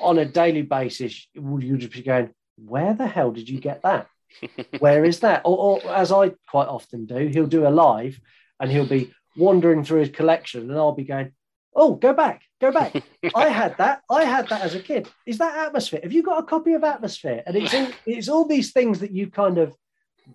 [0.00, 3.82] on a daily basis, would you just be going, where the hell did you get
[3.82, 4.08] that?
[4.78, 5.42] Where is that?
[5.44, 8.18] Or, or as I quite often do, he'll do a live
[8.58, 11.32] and he'll be wandering through his collection and I'll be going,
[11.74, 12.94] oh, go back, go back.
[13.34, 14.02] I had that.
[14.10, 15.08] I had that as a kid.
[15.26, 16.02] Is that Atmosfear?
[16.02, 17.42] Have you got a copy of Atmosfear?
[17.46, 19.74] And it's all, it's all these things that you kind of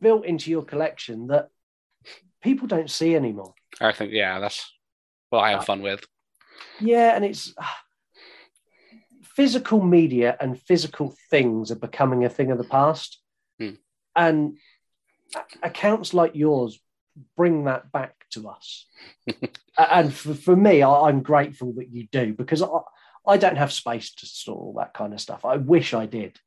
[0.02, 1.50] built into your collection that
[2.42, 3.54] people don't see anymore.
[3.82, 4.72] I think, yeah, that's
[5.30, 6.06] what I have fun with.
[6.80, 7.54] Yeah, and it's
[9.24, 13.20] physical media and physical things are becoming a thing of the past.
[13.60, 13.76] Hmm.
[14.16, 14.58] And
[15.62, 16.80] accounts like yours
[17.38, 18.86] bring that back to us.
[19.78, 22.68] And for, for me, I, I'm grateful that you do because I,
[23.26, 25.46] I don't have space to store all that kind of stuff.
[25.46, 26.38] I wish I did,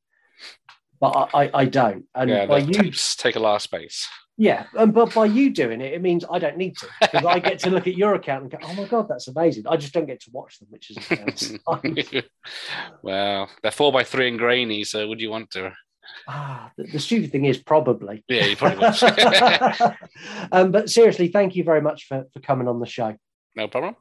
[1.02, 2.04] but I, I, don't.
[2.14, 4.08] And yeah, by you take a lot of space.
[4.38, 7.40] yeah, and but by you doing it, it means I don't need to because I
[7.40, 9.92] get to look at your account and go, "Oh my god, that's amazing!" I just
[9.92, 11.58] don't get to watch them, which is
[13.02, 15.72] well, they're four by three and grainy, so would you want to?
[16.28, 18.22] ah, the, the stupid thing is probably.
[18.28, 19.96] Yeah, you probably would.
[20.52, 23.16] um, but seriously, thank you very much for for coming on the show.
[23.56, 23.96] no problem.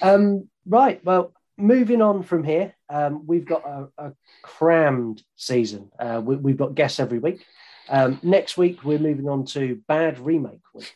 [0.00, 5.90] Um, right, well, moving on from here, um, we've got a, a crammed season.
[5.98, 7.44] Uh, we, have got guests every week.
[7.88, 10.92] Um, next week, we're moving on to Bad Remake Week,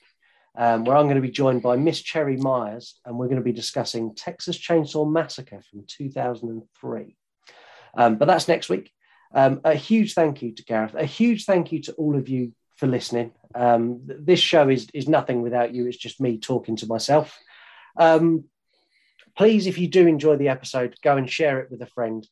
[0.57, 3.43] um, where I'm going to be joined by Miss Cherry Myers, and we're going to
[3.43, 7.17] be discussing Texas Chainsaw Massacre from 2003.
[7.97, 8.93] Um, but that's next week.
[9.35, 10.95] Um, a huge thank you to Gareth.
[10.95, 13.33] A huge thank you to all of you for listening.
[13.55, 15.87] Um, this show is is nothing without you.
[15.87, 17.39] It's just me talking to myself.
[17.99, 18.45] Um,
[19.39, 22.27] please, if you do enjoy the episode, go and share it with a friend.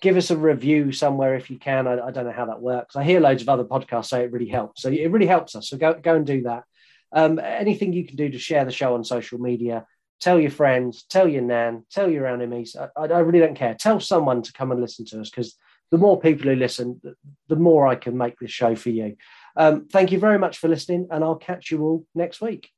[0.00, 1.86] Give us a review somewhere if you can.
[1.86, 2.96] I, I don't know how that works.
[2.96, 5.68] I hear loads of other podcasts say it really helps, so it really helps us.
[5.68, 6.64] So go go and do that.
[7.12, 9.86] Um, anything you can do to share the show on social media.
[10.20, 12.74] Tell your friends, tell your nan, tell your enemies.
[12.74, 13.74] I, I really don't care.
[13.74, 15.54] Tell someone to come and listen to us because
[15.90, 17.00] the more people who listen,
[17.48, 19.16] the, more I can make this show for you.
[19.56, 22.70] Um, thank you very much for listening, and I'll catch you all next week.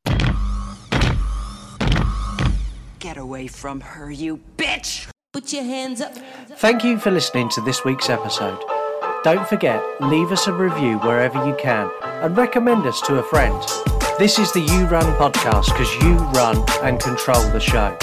[3.00, 5.08] Get away from her, you bitch!
[5.32, 6.14] Put your hands up.
[6.58, 8.62] Thank you for listening to this week's episode.
[9.24, 13.58] Don't forget, leave us a review wherever you can and recommend us to a friend.
[14.18, 17.96] This is the You Run podcast because you run and control the show.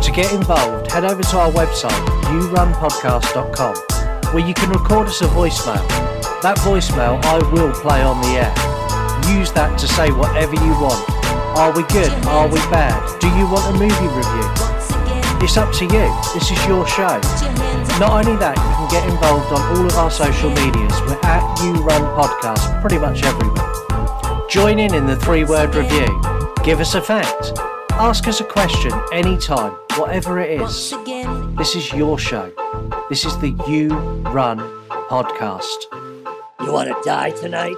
[0.00, 4.02] To get involved, head over to our website, yourunpodcast.com
[4.32, 5.86] where you can record us a voicemail.
[6.42, 9.36] That voicemail I will play on the air.
[9.36, 11.21] Use that to say whatever you want.
[11.54, 12.10] Are we good?
[12.26, 13.20] Are we bad?
[13.20, 14.48] Do you want a movie review?
[15.44, 16.08] It's up to you.
[16.32, 17.20] This is your show.
[18.00, 20.98] Not only that, you can get involved on all of our social medias.
[21.02, 24.48] We're at You Run Podcast pretty much everywhere.
[24.48, 26.06] Join in in the three word review.
[26.64, 27.52] Give us a fact.
[27.92, 30.94] Ask us a question anytime, whatever it is.
[31.58, 32.50] This is your show.
[33.10, 33.88] This is the You
[34.32, 35.84] Run podcast.
[36.64, 37.76] You want to die tonight?